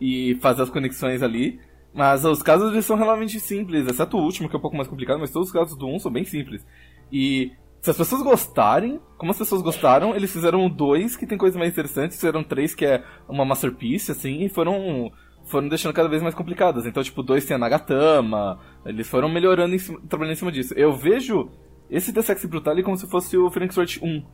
e 0.00 0.36
fazer 0.40 0.62
as 0.62 0.70
conexões 0.70 1.22
ali. 1.22 1.60
Mas 1.92 2.24
os 2.24 2.42
casos 2.42 2.72
eles 2.72 2.84
são 2.84 2.96
relativamente 2.96 3.40
simples, 3.40 3.86
exceto 3.86 4.18
o 4.18 4.22
último, 4.22 4.48
que 4.48 4.54
é 4.54 4.58
um 4.58 4.62
pouco 4.62 4.76
mais 4.76 4.88
complicado, 4.88 5.18
mas 5.18 5.30
todos 5.30 5.48
os 5.48 5.52
casos 5.52 5.76
do 5.78 5.86
1 5.86 6.00
são 6.00 6.12
bem 6.12 6.24
simples. 6.24 6.64
E 7.10 7.52
se 7.80 7.90
as 7.90 7.96
pessoas 7.96 8.22
gostarem, 8.22 9.00
como 9.16 9.30
as 9.30 9.38
pessoas 9.38 9.62
gostaram, 9.62 10.14
eles 10.14 10.32
fizeram 10.32 10.68
2, 10.68 11.16
que 11.16 11.26
tem 11.26 11.38
coisas 11.38 11.56
mais 11.56 11.70
interessantes, 11.70 12.16
fizeram 12.16 12.42
três 12.42 12.74
que 12.74 12.84
é 12.84 13.04
uma 13.28 13.44
masterpiece, 13.44 14.10
assim, 14.12 14.42
e 14.42 14.48
foram 14.48 15.10
foram 15.46 15.68
deixando 15.68 15.92
cada 15.92 16.08
vez 16.08 16.20
mais 16.20 16.34
complicadas. 16.34 16.86
Então, 16.86 17.00
tipo, 17.02 17.22
2 17.22 17.44
tem 17.44 17.54
a 17.54 17.58
Nagatama, 17.58 18.58
eles 18.84 19.06
foram 19.08 19.28
melhorando, 19.28 19.76
em 19.76 19.78
cima- 19.78 20.00
trabalhando 20.08 20.32
em 20.32 20.38
cima 20.38 20.50
disso. 20.50 20.74
Eu 20.74 20.92
vejo 20.92 21.48
esse 21.88 22.12
The 22.12 22.20
Sexy 22.20 22.48
Brutale 22.48 22.82
como 22.82 22.96
se 22.96 23.06
fosse 23.08 23.36
o 23.38 23.48
Phoenix 23.48 23.76
Wright 23.76 24.04
1. 24.04 24.24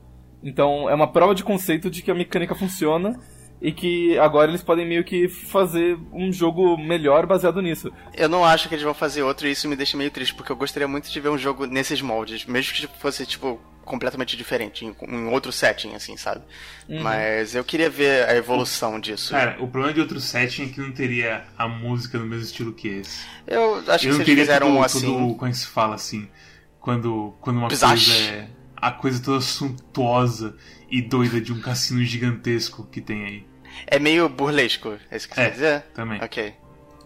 Então, 0.42 0.88
é 0.88 0.94
uma 0.94 1.06
prova 1.12 1.34
de 1.34 1.44
conceito 1.44 1.90
de 1.90 2.00
que 2.02 2.10
a 2.10 2.14
mecânica 2.14 2.54
funciona 2.54 3.18
e 3.64 3.70
que 3.70 4.18
agora 4.18 4.50
eles 4.50 4.60
podem 4.62 4.84
meio 4.84 5.04
que 5.04 5.28
fazer 5.28 5.96
um 6.12 6.32
jogo 6.32 6.76
melhor 6.76 7.24
baseado 7.26 7.62
nisso. 7.62 7.92
Eu 8.12 8.28
não 8.28 8.44
acho 8.44 8.68
que 8.68 8.74
eles 8.74 8.82
vão 8.84 8.92
fazer 8.92 9.22
outro 9.22 9.46
e 9.46 9.52
isso 9.52 9.68
me 9.68 9.76
deixa 9.76 9.96
meio 9.96 10.10
triste, 10.10 10.34
porque 10.34 10.50
eu 10.50 10.56
gostaria 10.56 10.88
muito 10.88 11.08
de 11.08 11.20
ver 11.20 11.28
um 11.28 11.38
jogo 11.38 11.64
nesses 11.64 12.02
moldes, 12.02 12.44
mesmo 12.44 12.72
que 12.74 12.88
fosse, 12.98 13.24
tipo, 13.24 13.60
completamente 13.84 14.36
diferente, 14.36 14.84
em, 14.84 14.94
em 15.08 15.26
outro 15.28 15.52
setting, 15.52 15.94
assim, 15.94 16.16
sabe? 16.16 16.42
Mas 16.88 17.54
eu 17.54 17.62
queria 17.64 17.88
ver 17.88 18.28
a 18.28 18.34
evolução 18.34 18.98
disso. 18.98 19.30
Cara, 19.30 19.56
o 19.62 19.68
problema 19.68 19.94
de 19.94 20.00
outro 20.00 20.20
setting 20.20 20.64
é 20.64 20.66
que 20.68 20.80
não 20.80 20.90
teria 20.92 21.44
a 21.56 21.68
música 21.68 22.18
no 22.18 22.26
mesmo 22.26 22.44
estilo 22.44 22.72
que 22.72 22.88
esse. 22.88 23.24
eu 23.46 23.76
acho 23.76 23.84
que 23.84 23.90
Eu 23.92 23.98
se 23.98 24.06
não 24.08 24.14
eles 24.16 24.26
teria 24.26 24.42
fizeram 24.44 24.66
tudo, 24.68 24.78
um 24.78 24.82
assim. 24.82 25.00
tudo- 25.06 25.34
como 25.36 25.46
é 25.46 25.50
que 25.50 25.56
se 25.58 25.66
fala 25.68 25.94
assim? 25.94 26.28
Quando, 26.80 27.32
quando 27.40 27.58
uma 27.58 27.68
Pisache. 27.68 28.10
coisa 28.10 28.30
é. 28.30 28.48
A 28.76 28.90
coisa 28.90 29.22
toda 29.22 29.40
suntuosa 29.40 30.56
e 30.90 31.00
doida 31.00 31.40
de 31.40 31.52
um 31.52 31.60
cassino 31.60 32.02
gigantesco 32.04 32.84
que 32.90 33.00
tem 33.00 33.24
aí. 33.24 33.46
É 33.86 33.98
meio 33.98 34.28
burlesco, 34.28 34.96
é 35.10 35.16
isso 35.16 35.28
que 35.28 35.34
você 35.34 35.40
É, 35.40 35.44
quer 35.46 35.50
dizer? 35.52 35.82
também. 35.94 36.22
Ok. 36.22 36.54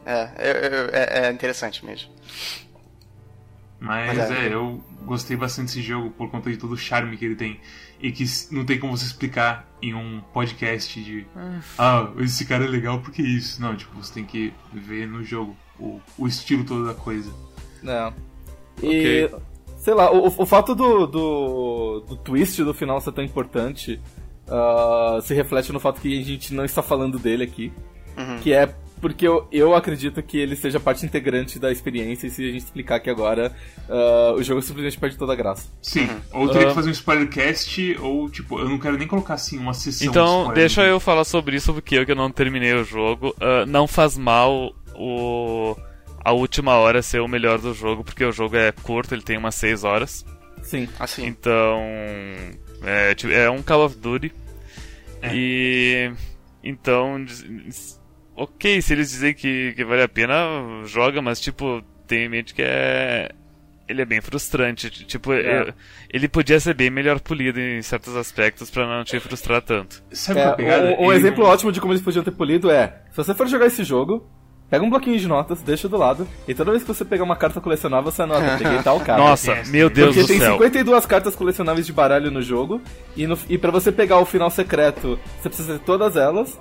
É, 0.04 0.30
eu- 0.38 0.70
eu- 0.70 0.88
é, 0.92 1.26
é 1.28 1.32
interessante 1.32 1.84
mesmo. 1.84 2.10
Mas 3.78 4.16
Mas 4.16 4.30
é. 4.30 4.46
é, 4.48 4.54
eu 4.54 4.82
gostei 5.02 5.36
bastante 5.36 5.66
desse 5.66 5.82
jogo 5.82 6.10
por 6.10 6.30
conta 6.30 6.50
de 6.50 6.56
todo 6.56 6.72
o 6.72 6.76
charme 6.78 7.16
que 7.16 7.24
ele 7.24 7.36
tem. 7.36 7.60
E 8.00 8.10
que 8.10 8.24
não 8.50 8.64
tem 8.64 8.78
como 8.78 8.96
você 8.96 9.04
explicar 9.06 9.68
em 9.82 9.94
um 9.94 10.20
podcast 10.32 11.02
de. 11.02 11.26
Ah, 11.78 12.10
esse 12.18 12.44
cara 12.46 12.64
é 12.64 12.68
legal 12.68 13.00
porque 13.00 13.22
isso. 13.22 13.60
Não, 13.60 13.76
tipo, 13.76 13.94
você 13.96 14.14
tem 14.14 14.24
que 14.24 14.52
ver 14.72 15.06
no 15.06 15.22
jogo 15.22 15.56
o, 15.78 16.00
o 16.18 16.26
estilo 16.26 16.64
todo 16.64 16.86
da 16.86 16.94
coisa. 16.94 17.30
É. 17.84 18.12
E 18.82 19.24
Ok. 19.24 19.40
sei 19.78 19.94
lá, 19.94 20.10
o, 20.12 20.26
o 20.26 20.46
fato 20.46 20.74
do, 20.74 21.06
do, 21.06 22.00
do 22.00 22.16
twist 22.16 22.62
do 22.62 22.74
final 22.74 23.00
ser 23.00 23.12
tão 23.12 23.24
importante 23.24 24.00
uh, 24.48 25.20
se 25.22 25.34
reflete 25.34 25.72
no 25.72 25.80
fato 25.80 26.00
que 26.00 26.18
a 26.18 26.22
gente 26.22 26.54
não 26.54 26.64
está 26.64 26.82
falando 26.82 27.18
dele 27.18 27.44
aqui. 27.44 27.72
Uhum. 28.16 28.38
Que 28.38 28.52
é 28.52 28.74
porque 29.00 29.28
eu, 29.28 29.46
eu 29.52 29.74
acredito 29.74 30.22
que 30.22 30.38
ele 30.38 30.56
seja 30.56 30.80
parte 30.80 31.04
integrante 31.04 31.58
da 31.58 31.70
experiência 31.70 32.26
e 32.26 32.30
se 32.30 32.42
a 32.42 32.50
gente 32.50 32.64
explicar 32.64 32.96
aqui 32.96 33.10
agora, 33.10 33.52
uh, 33.88 34.32
o 34.34 34.42
jogo 34.42 34.62
simplesmente 34.62 34.98
perde 34.98 35.18
toda 35.18 35.34
a 35.34 35.36
graça. 35.36 35.68
Sim, 35.82 36.08
ou 36.32 36.48
teria 36.48 36.68
que 36.68 36.74
fazer 36.74 36.88
um 36.88 36.92
spoilercast, 36.92 37.98
ou 38.00 38.30
tipo, 38.30 38.58
eu 38.58 38.68
não 38.68 38.78
quero 38.78 38.96
nem 38.96 39.06
colocar 39.06 39.34
assim 39.34 39.58
uma 39.58 39.74
sessão 39.74 40.08
Então, 40.08 40.38
spoiler. 40.38 40.54
deixa 40.54 40.82
eu 40.84 40.98
falar 40.98 41.24
sobre 41.24 41.56
isso, 41.56 41.74
porque 41.74 41.96
eu 41.96 42.06
que 42.06 42.14
não 42.14 42.30
terminei 42.30 42.72
o 42.72 42.84
jogo. 42.84 43.34
Ah, 43.38 43.66
não 43.66 43.86
faz 43.86 44.16
mal 44.16 44.74
o 44.94 45.76
a 46.24 46.32
última 46.32 46.74
hora 46.74 47.02
ser 47.02 47.20
o 47.20 47.28
melhor 47.28 47.60
do 47.60 47.72
jogo, 47.72 48.02
porque 48.02 48.24
o 48.24 48.32
jogo 48.32 48.56
é 48.56 48.72
curto, 48.72 49.14
ele 49.14 49.22
tem 49.22 49.38
umas 49.38 49.54
6 49.54 49.84
horas. 49.84 50.26
Sim. 50.60 50.88
Assim. 50.98 51.24
Então, 51.24 51.78
é, 52.84 53.14
tipo, 53.14 53.32
é 53.32 53.48
um 53.50 53.62
Call 53.62 53.84
of 53.86 53.96
Duty. 53.96 54.32
É. 55.22 55.30
E 55.34 56.12
então, 56.62 57.24
ok, 58.34 58.80
se 58.82 58.92
eles 58.92 59.10
dizem 59.10 59.34
que, 59.34 59.72
que 59.74 59.84
vale 59.84 60.02
a 60.02 60.08
pena, 60.08 60.34
joga, 60.84 61.22
mas 61.22 61.40
tipo, 61.40 61.82
tem 62.06 62.24
em 62.24 62.28
mente 62.28 62.54
que 62.54 62.62
é 62.62 63.30
ele 63.88 64.02
é 64.02 64.04
bem 64.04 64.20
frustrante, 64.20 64.90
tipo, 64.90 65.32
É. 65.32 65.60
eu- 65.68 65.74
ele 66.12 66.26
podia 66.28 66.58
ser 66.58 66.74
bem 66.74 66.90
melhor 66.90 67.20
polido 67.20 67.60
em 67.60 67.80
certos 67.82 68.16
aspectos 68.16 68.68
pra 68.68 68.84
não 68.84 69.04
te 69.04 69.20
frustrar 69.20 69.62
tanto. 69.62 70.02
Sabe 70.10 70.40
É, 70.40 70.96
um, 70.98 71.04
um 71.06 71.12
Ele 71.12 71.20
exemplo 71.20 71.44
ótimo 71.44 71.70
de 71.70 71.80
como 71.80 71.92
eles 71.92 72.02
podiam 72.02 72.24
ter 72.24 72.32
polido 72.32 72.68
é: 72.68 73.02
se 73.12 73.16
você 73.16 73.32
for 73.32 73.46
jogar 73.46 73.66
esse 73.66 73.84
jogo, 73.84 74.28
pega 74.70 74.84
um 74.84 74.90
bloquinho 74.90 75.18
de 75.18 75.26
notas, 75.28 75.62
deixa 75.62 75.88
do 75.88 75.96
lado, 75.96 76.26
e 76.48 76.54
toda 76.54 76.70
vez 76.70 76.82
que 76.82 76.88
você 76.88 77.04
pegar 77.04 77.24
uma 77.24 77.36
carta 77.36 77.60
colecionável, 77.60 78.10
você 78.10 78.22
anota, 78.22 78.56
peguei 78.58 78.78
tal 78.84 78.98
carta. 79.00 79.22
Nossa, 79.22 79.52
Yes. 79.52 79.70
meu 79.70 79.88
Deus 79.88 80.08
Porque 80.08 80.22
do 80.22 80.26
tem 80.28 80.38
céu. 80.40 80.52
52 80.54 81.06
cartas 81.06 81.36
colecionáveis 81.36 81.86
de 81.86 81.92
baralho 81.92 82.30
no 82.30 82.42
jogo, 82.42 82.80
e, 83.16 83.26
no, 83.26 83.38
e 83.48 83.56
para 83.58 83.70
você 83.70 83.92
pegar 83.92 84.18
o 84.18 84.24
final 84.24 84.50
secreto, 84.50 85.18
você 85.40 85.48
precisa 85.48 85.74
ter 85.78 85.84
todas 85.84 86.16
elas. 86.16 86.58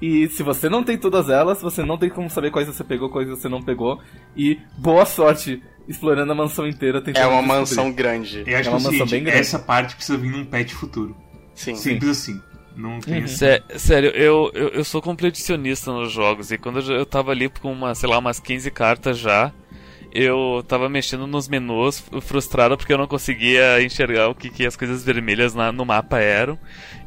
E 0.00 0.28
se 0.30 0.42
você 0.42 0.68
não 0.68 0.82
tem 0.82 0.98
todas 0.98 1.28
elas, 1.30 1.62
você 1.62 1.84
não 1.84 1.96
tem 1.96 2.10
como 2.10 2.28
saber 2.28 2.50
quais 2.50 2.66
você 2.66 2.82
pegou, 2.82 3.08
quais 3.08 3.28
você 3.28 3.48
não 3.48 3.62
pegou. 3.62 4.00
E 4.36 4.58
boa 4.76 5.04
sorte 5.06 5.62
explorando 5.86 6.32
a 6.32 6.34
mansão 6.34 6.66
inteira 6.66 7.00
tentando 7.00 7.22
É 7.22 7.26
uma 7.28 7.36
descobrir. 7.36 7.58
mansão 7.60 7.92
grande. 7.92 8.42
Eu 8.44 8.58
acho 8.58 8.68
É 8.68 8.72
uma 8.72 8.78
que 8.80 8.86
é 8.86 8.90
mansão 8.90 8.90
bem 8.90 9.06
seguinte, 9.08 9.22
grande. 9.26 9.38
essa 9.38 9.58
parte 9.60 9.94
precisa 9.94 10.18
vir 10.18 10.32
num 10.32 10.44
patch 10.44 10.72
futuro. 10.72 11.14
Sim. 11.54 11.76
Simples 11.76 12.10
assim. 12.10 12.40
Não 12.76 13.00
tem 13.00 13.20
Uhum. 13.22 13.28
Sé- 13.28 13.62
sério, 13.76 14.10
eu, 14.10 14.50
eu, 14.54 14.68
eu 14.68 14.84
sou 14.84 15.02
completicionista 15.02 15.92
nos 15.92 16.12
jogos 16.12 16.50
e 16.50 16.58
quando 16.58 16.80
eu, 16.80 16.96
eu 16.98 17.06
tava 17.06 17.30
ali 17.30 17.48
com 17.48 17.70
uma, 17.72 17.94
sei 17.94 18.08
lá, 18.08 18.18
umas 18.18 18.40
15 18.40 18.70
cartas 18.70 19.18
já, 19.18 19.52
eu 20.14 20.62
tava 20.68 20.88
mexendo 20.90 21.26
nos 21.26 21.48
menus, 21.48 22.02
frustrado 22.20 22.76
porque 22.76 22.92
eu 22.92 22.98
não 22.98 23.06
conseguia 23.06 23.82
enxergar 23.82 24.28
o 24.28 24.34
que, 24.34 24.50
que 24.50 24.66
as 24.66 24.76
coisas 24.76 25.02
vermelhas 25.02 25.54
na- 25.54 25.72
no 25.72 25.84
mapa 25.86 26.18
eram. 26.18 26.58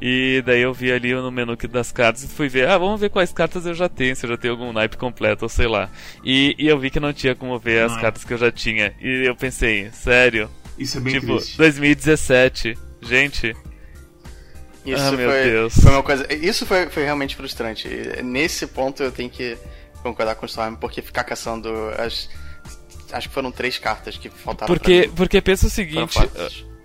E 0.02 0.42
daí 0.46 0.62
eu 0.62 0.74
vi 0.74 0.92
ali 0.92 1.14
no 1.14 1.32
menu 1.32 1.56
das 1.70 1.92
cartas 1.92 2.24
e 2.24 2.28
fui 2.28 2.48
ver, 2.50 2.68
ah, 2.68 2.78
vamos 2.80 3.00
ver 3.00 3.10
quais 3.10 3.32
cartas 3.32 3.66
eu 3.66 3.74
já 3.76 3.88
tenho, 3.88 4.16
se 4.16 4.26
eu 4.26 4.30
já 4.32 4.38
tenho 4.38 4.54
algum 4.56 4.74
naipe 4.74 4.98
completo 4.98 5.46
ou 5.46 5.50
sei 5.50 5.68
lá. 5.68 5.90
E, 6.24 6.56
e 6.58 6.68
eu 6.68 6.80
vi 6.80 6.90
que 6.90 7.00
não 7.00 7.14
tinha 7.14 7.36
como 7.36 7.58
ver 7.60 7.84
as 7.84 7.92
Não 7.92 8.00
é. 8.00 8.02
cartas 8.02 8.24
que 8.24 8.34
eu 8.34 8.38
já 8.40 8.52
tinha. 8.52 8.92
E 9.00 9.28
eu 9.28 9.36
pensei, 9.36 9.90
sério, 9.92 10.50
Isso 10.78 10.98
é 10.98 11.02
bem 11.02 11.14
tipo, 11.14 11.36
triste. 11.38 11.58
2017, 11.58 12.76
gente, 13.04 13.56
Isso 14.86 15.04
Ah, 15.04 15.12
meu 15.12 15.30
foi, 15.30 15.44
Deus. 15.44 15.74
foi 15.74 15.92
uma 15.92 16.04
coisa. 16.04 16.34
Isso 16.34 16.66
foi, 16.66 16.88
foi 16.90 17.04
realmente 17.04 17.36
frustrante. 17.36 17.88
E 17.88 18.22
Nesse 18.22 18.68
ponto 18.68 19.02
eu 19.02 19.12
tenho 19.12 19.30
que 19.30 19.58
concordar 20.04 20.36
com 20.36 20.46
o 20.46 20.50
Storm, 20.50 20.76
porque 20.76 21.02
ficar 21.02 21.24
caçando 21.24 21.70
as. 21.98 22.30
Acho 23.12 23.28
que 23.30 23.34
foram 23.34 23.52
três 23.52 23.78
cartas 23.78 24.18
que 24.18 24.30
faltavam 24.30 24.68
porque, 24.76 25.02
pra 25.02 25.10
mim. 25.10 25.16
porque 25.16 25.42
pensa 25.42 25.68
o 25.68 25.70
seguinte. 25.70 26.20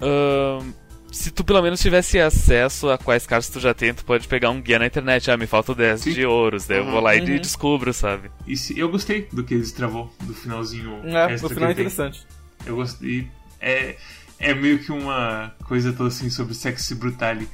Ahn, 0.01 0.73
se 1.13 1.31
tu 1.31 1.43
pelo 1.43 1.61
menos 1.61 1.81
tivesse 1.81 2.21
acesso 2.21 2.89
a 2.89 2.97
quais 2.97 3.27
cartas 3.27 3.49
tu 3.49 3.59
já 3.59 3.75
tem, 3.75 3.93
tu 3.93 4.05
pode 4.05 4.29
pegar 4.29 4.51
um 4.51 4.61
guia 4.63 4.79
na 4.79 4.87
internet. 4.87 5.31
Ah, 5.31 5.37
me 5.37 5.47
faltam 5.47 5.75
10 5.75 6.01
Sim. 6.03 6.13
de 6.13 6.25
ouros. 6.25 6.67
Daí 6.67 6.79
eu 6.79 6.85
vou 6.91 7.01
lá 7.01 7.17
e 7.17 7.21
Uhum. 7.21 7.39
descubro, 7.39 7.93
sabe? 7.93 8.31
E 8.47 8.57
se- 8.57 8.79
eu 8.79 8.89
gostei 8.89 9.29
do 9.33 9.43
que 9.43 9.55
eles 9.55 9.73
travou, 9.73 10.13
do 10.23 10.33
finalzinho 10.33 11.01
É, 11.05 11.33
extra 11.33 11.49
no 11.49 11.55
final 11.55 11.69
é 11.69 11.73
interessante. 11.73 12.27
Eu 12.65 12.77
gostei. 12.77 13.29
É, 13.61 13.97
é 14.39 14.55
meio 14.55 14.79
que 14.79 14.93
uma 14.93 15.53
coisa 15.65 15.93
toda 15.93 16.09
assim 16.09 16.31
sobre 16.31 16.55
Sexy 16.55 16.95
Brutale. 16.95 17.49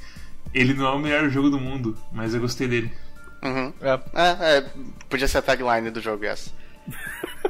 Ele 0.55 0.75
não 0.75 0.87
é 0.87 0.91
o 0.91 0.99
melhor 0.99 1.29
jogo 1.29 1.51
do 1.51 1.59
mundo, 1.59 1.97
mas 2.13 2.35
eu 2.35 2.41
gostei 2.41 2.67
dele. 2.67 2.93
Uhum. 3.43 3.73
É. 3.81 4.01
É, 4.15 4.57
é, 4.59 4.67
podia 5.09 5.29
ser 5.29 5.39
a 5.39 5.43
tagline 5.43 5.91
do 5.91 6.01
jogo 6.01 6.25
essa. 6.25 6.51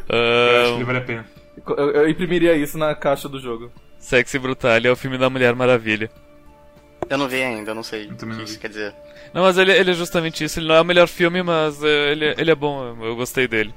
Eu 0.08 0.62
acho 0.62 0.70
que 0.70 0.76
ele 0.76 0.84
vale 0.84 0.98
a 0.98 1.02
pena. 1.02 1.26
Eu, 1.66 1.90
eu 1.90 2.08
imprimiria 2.08 2.56
isso 2.56 2.78
na 2.78 2.94
caixa 2.94 3.28
do 3.28 3.40
jogo. 3.40 3.72
Sexy 3.98 4.38
Brutal 4.38 4.78
é 4.84 4.90
o 4.90 4.94
filme 4.94 5.18
da 5.18 5.28
Mulher 5.28 5.54
Maravilha. 5.54 6.10
Eu 7.08 7.18
não 7.18 7.28
vi 7.28 7.42
ainda, 7.42 7.70
eu 7.70 7.74
não 7.74 7.82
sei 7.82 8.06
o 8.06 8.16
que 8.16 8.24
isso 8.42 8.54
vi. 8.54 8.58
quer 8.58 8.68
dizer. 8.68 8.94
Não, 9.34 9.42
mas 9.42 9.58
ele, 9.58 9.72
ele 9.72 9.90
é 9.90 9.94
justamente 9.94 10.44
isso. 10.44 10.60
Ele 10.60 10.68
não 10.68 10.76
é 10.76 10.80
o 10.80 10.84
melhor 10.84 11.08
filme, 11.08 11.42
mas 11.42 11.82
é, 11.82 12.12
ele, 12.12 12.34
ele 12.38 12.50
é 12.50 12.54
bom. 12.54 12.96
Eu 13.04 13.16
gostei 13.16 13.48
dele. 13.48 13.74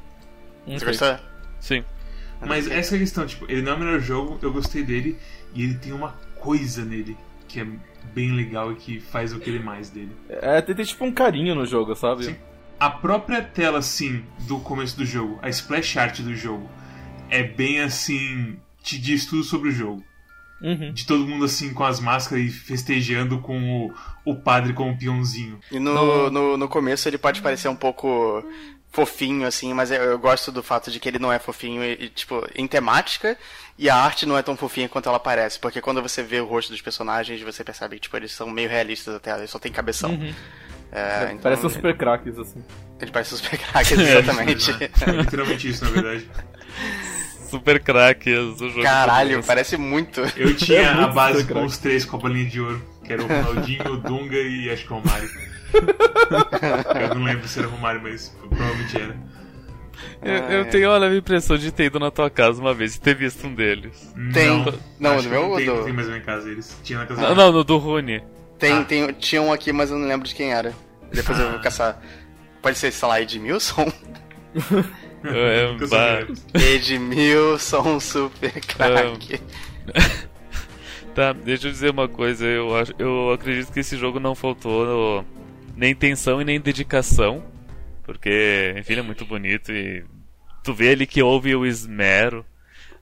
Você 0.68 0.86
gostou? 0.86 1.18
Sim. 1.60 1.84
Mas 2.42 2.70
essa 2.70 2.96
é 2.96 2.98
a 2.98 3.00
questão, 3.00 3.26
tipo, 3.26 3.46
ele 3.52 3.62
não 3.62 3.74
é 3.74 3.76
o 3.76 3.80
melhor 3.80 4.00
jogo, 4.00 4.40
eu 4.42 4.54
gostei 4.54 4.84
dele, 4.84 5.18
e 5.54 5.64
ele 5.64 5.74
tem 5.76 5.92
uma 5.92 6.16
coisa 6.38 6.86
nele 6.86 7.18
que 7.50 7.60
é 7.60 7.68
bem 8.14 8.32
legal 8.32 8.72
e 8.72 8.76
que 8.76 9.00
faz 9.00 9.32
eu 9.32 9.40
querer 9.40 9.64
mais 9.64 9.90
dele. 9.90 10.16
É, 10.30 10.62
tem, 10.62 10.76
tem 10.76 10.86
tipo 10.86 11.04
um 11.04 11.12
carinho 11.12 11.56
no 11.56 11.66
jogo, 11.66 11.96
sabe? 11.96 12.26
Sim. 12.26 12.36
A 12.80 12.90
própria 12.90 13.42
tela, 13.42 13.80
assim, 13.80 14.24
do 14.48 14.60
começo 14.60 14.96
do 14.96 15.06
jogo, 15.06 15.38
a 15.42 15.50
splash 15.50 15.98
art 15.98 16.22
do 16.22 16.34
jogo, 16.34 16.70
é 17.30 17.44
bem 17.44 17.82
assim. 17.82 18.58
te 18.82 18.98
diz 18.98 19.26
tudo 19.26 19.44
sobre 19.44 19.70
o 19.70 19.72
jogo. 19.72 20.04
Uhum. 20.62 20.92
De 20.92 21.06
todo 21.06 21.26
mundo 21.26 21.46
assim 21.46 21.74
com 21.74 21.86
as 21.86 22.02
máscaras 22.02 22.44
e 22.44 22.50
festejando 22.50 23.40
com 23.40 23.88
o, 23.88 23.94
o 24.26 24.36
padre 24.36 24.74
como 24.74 24.98
peãozinho. 24.98 25.58
E 25.72 25.80
no, 25.80 26.30
no, 26.30 26.58
no 26.58 26.68
começo 26.68 27.08
ele 27.08 27.18
pode 27.18 27.42
parecer 27.42 27.70
um 27.70 27.76
pouco 27.76 28.44
fofinho, 28.92 29.46
assim, 29.46 29.74
mas 29.74 29.92
eu, 29.92 30.02
eu 30.02 30.18
gosto 30.20 30.52
do 30.52 30.64
fato 30.64 30.90
de 30.92 31.00
que 31.00 31.08
ele 31.08 31.20
não 31.20 31.32
é 31.32 31.38
fofinho 31.40 31.84
e, 31.84 32.06
e, 32.06 32.10
tipo, 32.10 32.46
em 32.56 32.68
temática, 32.68 33.38
e 33.78 33.90
a 33.90 33.96
arte 33.96 34.26
não 34.26 34.38
é 34.38 34.42
tão 34.42 34.58
fofinha 34.58 34.90
quanto 34.90 35.08
ela 35.08 35.20
parece, 35.20 35.60
porque 35.60 35.80
quando 35.80 36.02
você 36.02 36.24
vê 36.24 36.40
o 36.42 36.46
rosto 36.46 36.72
dos 36.72 36.82
personagens, 36.82 37.42
você 37.42 37.64
percebe 37.64 37.96
que, 37.98 38.02
tipo, 38.02 38.18
eles 38.18 38.32
são 38.32 38.50
meio 38.50 38.68
realistas 38.70 39.14
até, 39.16 39.36
eles 39.38 39.50
só 39.50 39.60
tem 39.60 39.72
cabeção. 39.72 40.10
Uhum. 40.12 40.34
É, 40.92 41.26
então, 41.26 41.38
Parece 41.38 41.66
um 41.66 41.70
super 41.70 41.96
craques, 41.96 42.38
assim. 42.40 42.64
Ele 43.00 43.12
parece 43.12 43.36
um 43.36 43.38
super 43.38 43.58
craque, 43.60 43.94
exatamente. 44.02 44.72
É 45.08 45.12
literalmente 45.12 45.70
isso, 45.70 45.86
na 45.86 45.92
verdade. 45.92 46.28
Super 47.50 47.80
craques 47.82 48.58
do 48.58 48.70
jogo. 48.70 48.84
Caralho, 48.84 49.42
de 49.42 49.48
parece 49.48 49.78
muito. 49.78 50.22
Eu 50.36 50.56
tinha 50.56 50.80
É 50.82 50.86
a 50.88 50.94
muito 50.96 51.14
base 51.14 51.44
craque. 51.46 51.54
com 51.54 51.66
os 51.66 51.78
três 51.78 52.06
com 52.06 52.18
a 52.18 52.20
bolinha 52.20 52.50
de 52.50 52.60
ouro, 52.62 52.84
que 53.10 53.14
era 53.14 53.24
o 53.24 53.28
Ronaldinho, 53.28 53.94
o 53.94 53.98
Dunga 53.98 54.38
e 54.38 54.70
acho 54.70 54.86
que 54.86 54.94
o 54.94 54.98
Romário. 54.98 55.30
Eu 57.02 57.16
não 57.16 57.24
lembro 57.24 57.48
se 57.48 57.58
era 57.58 57.68
o 57.68 57.72
Romário, 57.72 58.02
mas 58.04 58.30
provavelmente 58.40 58.96
era. 59.02 59.18
Eu, 60.22 60.34
eu 60.60 60.66
tenho 60.70 60.92
a 60.92 60.98
leve 61.00 61.18
impressão 61.18 61.58
de 61.58 61.72
ter 61.72 61.86
ido 61.86 62.00
na 62.00 62.12
tua 62.12 62.30
casa 62.30 62.62
uma 62.62 62.74
vez 62.74 62.96
e 62.96 63.02
ter 63.02 63.16
visto 63.16 63.48
um 63.48 63.56
deles. 63.56 64.14
Tem. 64.32 64.48
Não, 65.00 65.16
Não, 65.16 65.22
no 65.24 65.30
meu 65.30 65.50
não 65.50 65.56
tem, 65.58 65.70
ou 65.70 65.74
do- 65.76 65.78
não 65.80 65.84
tem 65.86 65.94
mais 65.94 66.08
minha 66.08 66.22
casa 66.22 66.50
eles. 66.50 66.80
Tinha 66.84 67.00
na 67.00 67.06
casa 67.08 67.22
Não, 67.22 67.34
não, 67.36 67.52
no 67.52 67.64
do 67.64 67.78
Rune. 67.78 68.22
Tem, 68.60 68.74
Ah. 68.74 68.84
tem, 68.84 69.12
tinha 69.14 69.42
um 69.42 69.52
aqui, 69.52 69.74
mas 69.74 69.90
eu 69.90 69.98
não 69.98 70.08
lembro 70.08 70.28
de 70.28 70.36
quem 70.36 70.54
era. 70.54 70.72
Depois 71.12 71.40
eu 71.40 71.50
vou 71.50 71.60
caçar. 71.60 72.00
Pode 72.62 72.78
ser, 72.78 72.92
sei 72.92 73.08
lá, 73.10 73.20
Edmilson? 73.22 73.92
É. 75.24 76.76
Edmilson, 76.76 78.00
super 78.00 78.52
craque. 78.62 79.42
Tá, 81.14 81.34
deixa 81.34 81.68
eu 81.68 81.72
dizer 81.72 81.92
uma 81.92 82.08
coisa. 82.08 82.46
Eu, 82.46 82.76
acho, 82.76 82.94
eu 82.98 83.32
acredito 83.32 83.72
que 83.72 83.80
esse 83.80 83.98
jogo 83.98 84.20
não 84.20 84.36
faltou 84.36 85.26
nem 85.76 85.92
intenção 85.92 86.42
e 86.42 86.46
nem 86.46 86.60
dedicação. 86.60 87.44
Porque, 88.04 88.74
enfim, 88.78 88.94
ele 88.94 89.02
é 89.02 89.04
muito 89.04 89.26
bonito 89.26 89.72
e 89.72 90.04
tu 90.64 90.74
vê 90.74 90.92
ali 90.92 91.06
que 91.06 91.22
houve 91.22 91.56
o 91.56 91.66
esmero. 91.66 92.46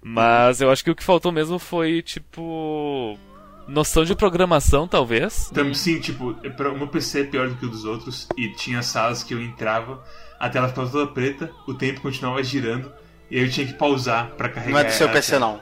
Mas 0.01 0.61
eu 0.61 0.69
acho 0.71 0.83
que 0.83 0.91
o 0.91 0.95
que 0.95 1.03
faltou 1.03 1.31
mesmo 1.31 1.59
foi, 1.59 2.01
tipo. 2.01 3.17
Noção 3.67 4.05
de 4.05 4.15
programação, 4.15 4.87
talvez. 4.87 5.49
Então, 5.51 5.73
sim, 5.73 5.99
tipo, 5.99 6.31
o 6.31 6.77
meu 6.77 6.87
PC 6.87 7.21
é 7.21 7.23
pior 7.25 7.49
do 7.49 7.55
que 7.55 7.65
o 7.65 7.69
dos 7.69 7.83
outros. 7.83 8.27
E 8.37 8.49
tinha 8.53 8.81
salas 8.81 9.23
que 9.23 9.33
eu 9.33 9.41
entrava, 9.41 10.01
a 10.39 10.49
tela 10.49 10.69
ficava 10.69 10.89
toda 10.89 11.11
preta, 11.11 11.51
o 11.67 11.73
tempo 11.73 11.99
continuava 11.99 12.41
girando, 12.41 12.89
e 13.29 13.37
aí 13.37 13.43
eu 13.43 13.51
tinha 13.51 13.67
que 13.67 13.73
pausar 13.73 14.31
pra 14.37 14.47
carregar. 14.47 14.71
Não 14.71 14.79
é 14.79 14.83
do 14.85 14.91
seu 14.93 15.09
PC, 15.09 15.37
não. 15.37 15.59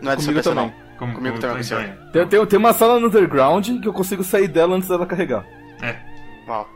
Não 0.00 0.12
é 0.12 0.16
do 0.16 0.22
seu 0.22 0.32
PC, 0.32 0.48
também. 0.48 0.66
não. 0.66 0.89
Como, 1.00 1.14
Comigo 1.14 1.36
como- 1.36 1.40
também 1.40 1.62
aconteceu. 1.64 2.12
Tem, 2.12 2.26
tem, 2.28 2.46
tem 2.46 2.58
uma 2.58 2.72
sala 2.74 3.00
no 3.00 3.06
underground 3.08 3.66
que 3.80 3.88
eu 3.88 3.92
consigo 3.92 4.22
sair 4.22 4.46
dela 4.46 4.76
antes 4.76 4.88
dela 4.88 5.04
carregar. 5.06 5.44
É. 5.82 5.96
Uau. 6.46 6.68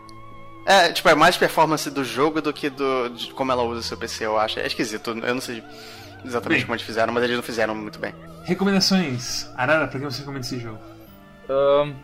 É, 0.66 0.90
tipo, 0.92 1.06
é 1.10 1.14
mais 1.14 1.36
performance 1.36 1.90
do 1.90 2.02
jogo 2.02 2.40
do 2.40 2.50
que 2.52 2.70
do, 2.70 3.10
de 3.10 3.32
como 3.34 3.52
ela 3.52 3.62
usa 3.62 3.80
o 3.80 3.82
seu 3.82 3.96
PC, 3.98 4.24
eu 4.24 4.38
acho. 4.38 4.58
É 4.58 4.66
esquisito, 4.66 5.10
eu 5.10 5.34
não 5.34 5.40
sei 5.42 5.62
exatamente 6.24 6.60
Bem. 6.60 6.64
como 6.66 6.74
eles 6.74 6.86
fizeram, 6.86 7.12
mas 7.12 7.22
eles 7.22 7.36
não 7.36 7.42
fizeram 7.42 7.74
muito 7.74 7.98
bem. 7.98 8.14
Recomendações. 8.44 9.46
Arara, 9.56 9.86
pra 9.86 10.00
que 10.00 10.04
você 10.06 10.20
recomenda 10.20 10.46
esse 10.46 10.58
jogo? 10.58 10.78
Eu 11.46 11.94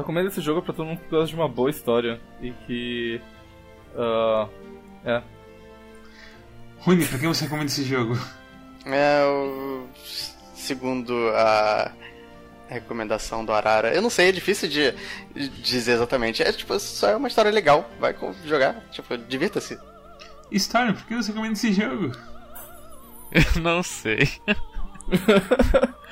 recomendo 0.00 0.28
esse 0.28 0.42
jogo 0.42 0.60
pra 0.60 0.74
todo 0.74 0.84
mundo 0.86 1.00
que 1.00 1.08
gosta 1.10 1.28
de 1.28 1.34
uma 1.34 1.48
boa 1.48 1.70
história 1.70 2.20
e 2.42 2.50
que. 2.66 3.20
ah, 3.96 4.46
é. 5.02 5.22
Rune, 6.80 7.06
pra 7.06 7.18
que 7.18 7.26
você 7.26 7.44
recomenda 7.44 7.70
esse 7.70 7.84
jogo? 7.84 8.18
É, 8.84 9.24
o... 9.24 9.86
segundo 10.70 11.12
a 11.34 11.90
recomendação 12.68 13.44
do 13.44 13.52
Arara. 13.52 13.92
Eu 13.92 14.00
não 14.00 14.08
sei, 14.08 14.28
é 14.28 14.32
difícil 14.32 14.68
de, 14.68 14.94
de 15.34 15.48
dizer 15.48 15.92
exatamente. 15.94 16.44
É 16.44 16.52
tipo, 16.52 16.78
só 16.78 17.08
é 17.08 17.16
uma 17.16 17.26
história 17.26 17.50
legal. 17.50 17.90
Vai 17.98 18.14
jogar, 18.44 18.88
tipo, 18.92 19.18
divirta-se. 19.18 19.76
História, 20.50 20.92
por 20.92 21.04
que 21.06 21.16
você 21.16 21.32
recomenda 21.32 21.54
esse 21.54 21.72
jogo? 21.72 22.12
Eu 23.32 23.62
não 23.62 23.82
sei. 23.82 24.28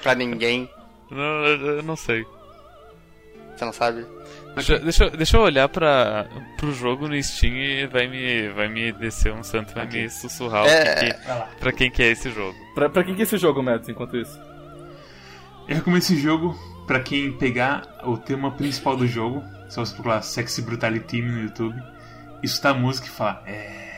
pra 0.02 0.14
ninguém. 0.14 0.70
Não, 1.10 1.44
eu 1.46 1.82
não 1.82 1.96
sei. 1.96 2.24
Você 3.56 3.64
não 3.64 3.72
sabe? 3.72 4.06
Deixa, 4.58 4.78
deixa, 4.78 5.10
deixa 5.10 5.36
eu 5.36 5.40
olhar 5.40 5.68
pra, 5.68 6.26
pro 6.56 6.72
jogo 6.72 7.08
no 7.08 7.22
Steam 7.22 7.54
e 7.54 7.86
vai 7.86 8.06
me, 8.06 8.48
vai 8.50 8.68
me 8.68 8.92
descer 8.92 9.32
um 9.32 9.42
santo, 9.42 9.74
vai 9.74 9.86
okay. 9.86 10.02
me 10.02 10.10
sussurrar 10.10 10.66
é... 10.66 10.82
o 10.82 10.96
que, 10.96 11.14
que, 11.14 11.58
pra 11.58 11.72
quem 11.72 11.90
que 11.90 12.02
é 12.02 12.10
esse 12.10 12.30
jogo. 12.30 12.56
Pra, 12.74 12.88
pra 12.88 13.04
quem 13.04 13.14
que 13.14 13.22
é 13.22 13.24
esse 13.24 13.38
jogo, 13.38 13.62
Mads, 13.62 13.88
enquanto 13.88 14.16
isso? 14.16 14.38
Eu 15.68 15.76
recomendo 15.76 16.02
esse 16.02 16.16
jogo 16.16 16.58
pra 16.86 17.00
quem 17.00 17.32
pegar 17.32 18.00
o 18.04 18.16
tema 18.16 18.50
principal 18.50 18.96
do 18.96 19.06
jogo, 19.06 19.44
se 19.68 19.76
você 19.76 19.92
procurar 19.94 20.22
Sexy 20.22 20.62
Brutality 20.62 21.20
no 21.20 21.42
YouTube, 21.42 21.76
escutar 22.42 22.70
a 22.70 22.74
música 22.74 23.06
e 23.06 23.10
falar, 23.10 23.42
é. 23.46 23.88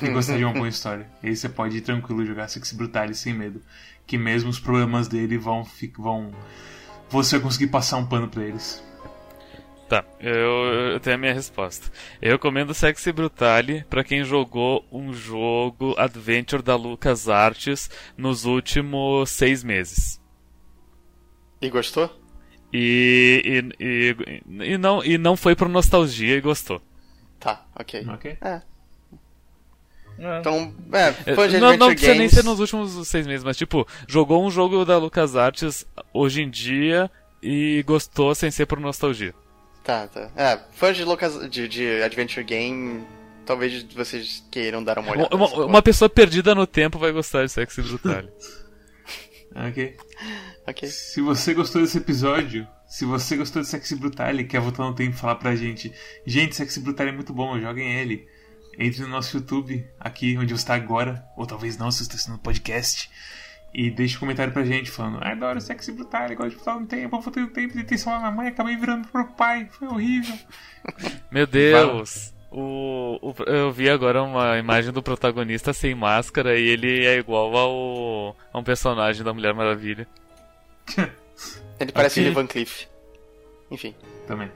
E 0.00 0.08
gostar 0.10 0.36
de 0.36 0.44
uma 0.44 0.52
boa 0.52 0.68
história. 0.68 1.06
Aí 1.22 1.34
você 1.34 1.48
pode 1.48 1.76
ir 1.76 1.80
tranquilo 1.80 2.24
jogar 2.24 2.48
Sexy 2.48 2.74
Brutality 2.74 3.16
sem 3.16 3.32
medo. 3.32 3.60
Que 4.06 4.18
mesmo 4.18 4.50
os 4.50 4.60
problemas 4.60 5.08
dele 5.08 5.38
vão. 5.38 5.66
vão 5.98 6.30
você 7.08 7.36
vai 7.36 7.44
conseguir 7.44 7.68
passar 7.68 7.96
um 7.96 8.06
pano 8.06 8.28
pra 8.28 8.44
eles. 8.44 8.82
Tá, 9.88 10.04
eu, 10.18 10.92
eu, 10.92 11.00
tenho 11.00 11.14
a 11.14 11.18
minha 11.18 11.32
resposta. 11.32 11.92
Eu 12.20 12.32
recomendo 12.32 12.74
Sexy 12.74 13.12
Brutale 13.12 13.84
para 13.88 14.02
quem 14.02 14.24
jogou 14.24 14.84
um 14.90 15.12
jogo 15.12 15.94
Adventure 15.96 16.60
da 16.60 16.74
LucasArts 16.74 17.88
nos 18.16 18.44
últimos 18.44 19.30
seis 19.30 19.62
meses. 19.62 20.20
E 21.62 21.70
gostou? 21.70 22.10
E, 22.72 23.70
e, 23.80 23.84
e, 23.84 24.72
e, 24.72 24.78
não, 24.78 25.04
e 25.04 25.16
não 25.16 25.36
foi 25.36 25.54
por 25.54 25.68
nostalgia 25.68 26.36
e 26.36 26.40
gostou. 26.40 26.82
Tá, 27.38 27.64
ok. 27.76 28.04
Ok. 28.08 28.36
É. 28.40 28.62
É. 30.18 30.38
Então, 30.40 30.74
é, 30.92 31.12
fã 31.12 31.46
de 31.46 31.60
Não, 31.60 31.76
não 31.76 31.88
precisa 31.90 32.12
Games... 32.12 32.18
nem 32.18 32.28
ser 32.28 32.42
nos 32.42 32.58
últimos 32.58 33.06
seis 33.06 33.26
meses, 33.26 33.44
mas 33.44 33.56
tipo, 33.56 33.86
jogou 34.08 34.44
um 34.44 34.50
jogo 34.50 34.84
da 34.84 34.98
LucasArts 34.98 35.86
hoje 36.12 36.42
em 36.42 36.50
dia 36.50 37.08
e 37.40 37.84
gostou 37.86 38.34
sem 38.34 38.50
ser 38.50 38.66
por 38.66 38.80
nostalgia. 38.80 39.34
Tá, 39.86 40.08
tá. 40.08 40.28
É, 40.34 40.58
fãs 40.72 40.96
de, 40.96 41.04
Lucas, 41.04 41.48
de, 41.48 41.68
de 41.68 42.02
Adventure 42.02 42.44
Game, 42.44 43.06
talvez 43.46 43.84
vocês 43.84 44.44
queiram 44.50 44.82
dar 44.82 44.98
uma 44.98 45.12
olhada. 45.12 45.36
Uma, 45.36 45.64
uma 45.64 45.80
pessoa 45.80 46.08
perdida 46.08 46.56
no 46.56 46.66
tempo 46.66 46.98
vai 46.98 47.12
gostar 47.12 47.44
de 47.44 47.52
Sexy 47.52 47.82
Brutal. 47.82 48.24
ok. 49.54 49.96
Ok. 50.66 50.88
Se 50.88 51.20
você 51.20 51.54
gostou 51.54 51.80
desse 51.80 51.98
episódio, 51.98 52.66
se 52.88 53.04
você 53.04 53.36
gostou 53.36 53.62
de 53.62 53.68
Sexy 53.68 53.94
Brutal 53.94 54.34
e 54.34 54.44
quer 54.44 54.60
voltar 54.60 54.82
no 54.82 54.92
tempo 54.92 55.14
e 55.14 55.16
falar 55.18 55.36
pra 55.36 55.54
gente, 55.54 55.92
gente, 56.26 56.56
Sexy 56.56 56.80
Brutal 56.80 57.06
é 57.06 57.12
muito 57.12 57.32
bom, 57.32 57.56
joguem 57.60 57.94
ele 57.94 58.26
entre 58.76 59.02
no 59.02 59.08
nosso 59.08 59.36
YouTube, 59.36 59.86
aqui 60.00 60.36
onde 60.36 60.52
você 60.52 60.62
está 60.62 60.74
agora, 60.74 61.24
ou 61.36 61.46
talvez 61.46 61.78
não, 61.78 61.92
se 61.92 61.98
você 61.98 62.02
está 62.02 62.14
assistindo 62.14 62.34
no 62.34 62.42
podcast, 62.42 63.08
e 63.76 63.90
deixe 63.90 64.16
um 64.16 64.20
comentário 64.20 64.54
pra 64.54 64.64
gente 64.64 64.90
falando: 64.90 65.18
ah, 65.20 65.32
adoro 65.32 65.60
sexy 65.60 65.92
brutal, 65.92 66.26
gosto 66.34 66.48
de 66.48 66.56
voltar 66.56 66.80
no 66.80 66.86
tempo, 66.86 67.14
eu 67.14 67.20
voltei 67.20 67.42
no 67.42 67.50
tempo, 67.50 67.74
tentei 67.74 67.98
salvar 67.98 68.20
minha 68.20 68.32
mãe, 68.32 68.48
acabei 68.48 68.74
virando 68.74 69.06
pro 69.08 69.26
pai, 69.26 69.68
foi 69.70 69.86
horrível. 69.86 70.34
Meu 71.30 71.46
Deus! 71.46 72.32
O, 72.50 73.18
o, 73.20 73.34
eu 73.44 73.70
vi 73.70 73.90
agora 73.90 74.22
uma 74.22 74.56
imagem 74.56 74.92
do 74.92 75.02
protagonista 75.02 75.74
sem 75.74 75.94
máscara 75.94 76.58
e 76.58 76.62
ele 76.62 77.04
é 77.04 77.18
igual 77.18 77.54
ao, 77.54 78.36
a 78.50 78.58
um 78.58 78.64
personagem 78.64 79.22
da 79.22 79.34
Mulher 79.34 79.52
Maravilha. 79.52 80.08
ele 81.78 81.92
parece 81.92 82.20
okay. 82.20 82.32
Van 82.32 82.46
Cliff. 82.46 82.88
Enfim. 83.70 83.94
Também. 84.26 84.50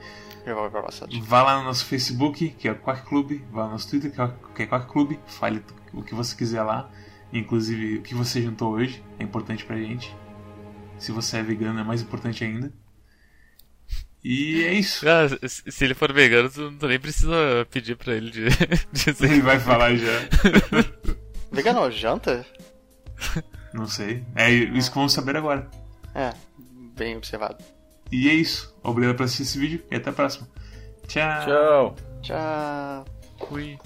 Vá 1.20 1.42
lá 1.42 1.58
no 1.58 1.64
nosso 1.64 1.84
Facebook, 1.84 2.48
que 2.50 2.68
é 2.68 2.72
o 2.72 2.76
Quack 2.76 3.02
Club. 3.06 3.42
Vá 3.50 3.64
no 3.64 3.72
nosso 3.72 3.90
Twitter, 3.90 4.10
que 4.10 4.20
é 4.20 4.24
o 4.24 4.68
Quack 4.68 4.86
Club. 4.90 5.18
Fale 5.26 5.62
o 5.92 6.02
que 6.02 6.14
você 6.14 6.34
quiser 6.34 6.62
lá. 6.62 6.88
Inclusive 7.32 7.98
o 7.98 8.02
que 8.02 8.14
você 8.14 8.42
juntou 8.42 8.72
hoje. 8.72 9.02
É 9.18 9.22
importante 9.22 9.64
pra 9.64 9.76
gente. 9.76 10.14
Se 10.98 11.12
você 11.12 11.38
é 11.38 11.42
vegano, 11.42 11.80
é 11.80 11.84
mais 11.84 12.02
importante 12.02 12.44
ainda. 12.44 12.72
E 14.22 14.62
é 14.64 14.74
isso. 14.74 15.06
Ah, 15.08 15.26
se 15.48 15.84
ele 15.84 15.94
for 15.94 16.12
vegano, 16.12 16.50
tu, 16.50 16.70
tu 16.72 16.86
nem 16.86 17.00
precisa 17.00 17.66
pedir 17.70 17.96
pra 17.96 18.14
ele 18.14 18.30
de, 18.30 18.44
dizer. 18.92 19.30
Ele 19.30 19.40
vai 19.40 19.58
falar 19.58 19.94
já. 19.96 20.12
vegano 21.50 21.90
janta? 21.90 22.44
Não 23.72 23.86
sei. 23.86 24.24
É 24.34 24.50
isso 24.50 24.90
que 24.90 24.96
vamos 24.96 25.12
saber 25.12 25.36
agora. 25.36 25.70
É, 26.14 26.34
bem 26.96 27.16
observado. 27.16 27.64
E 28.12 28.28
é 28.28 28.34
isso. 28.34 28.74
Obrigado 28.82 29.16
por 29.16 29.24
assistir 29.24 29.42
esse 29.44 29.58
vídeo 29.58 29.82
e 29.90 29.96
até 29.96 30.10
a 30.10 30.12
próxima. 30.12 30.48
Tchau. 31.06 31.44
Tchau. 31.46 31.96
Tchau. 32.22 33.04
Fui. 33.48 33.78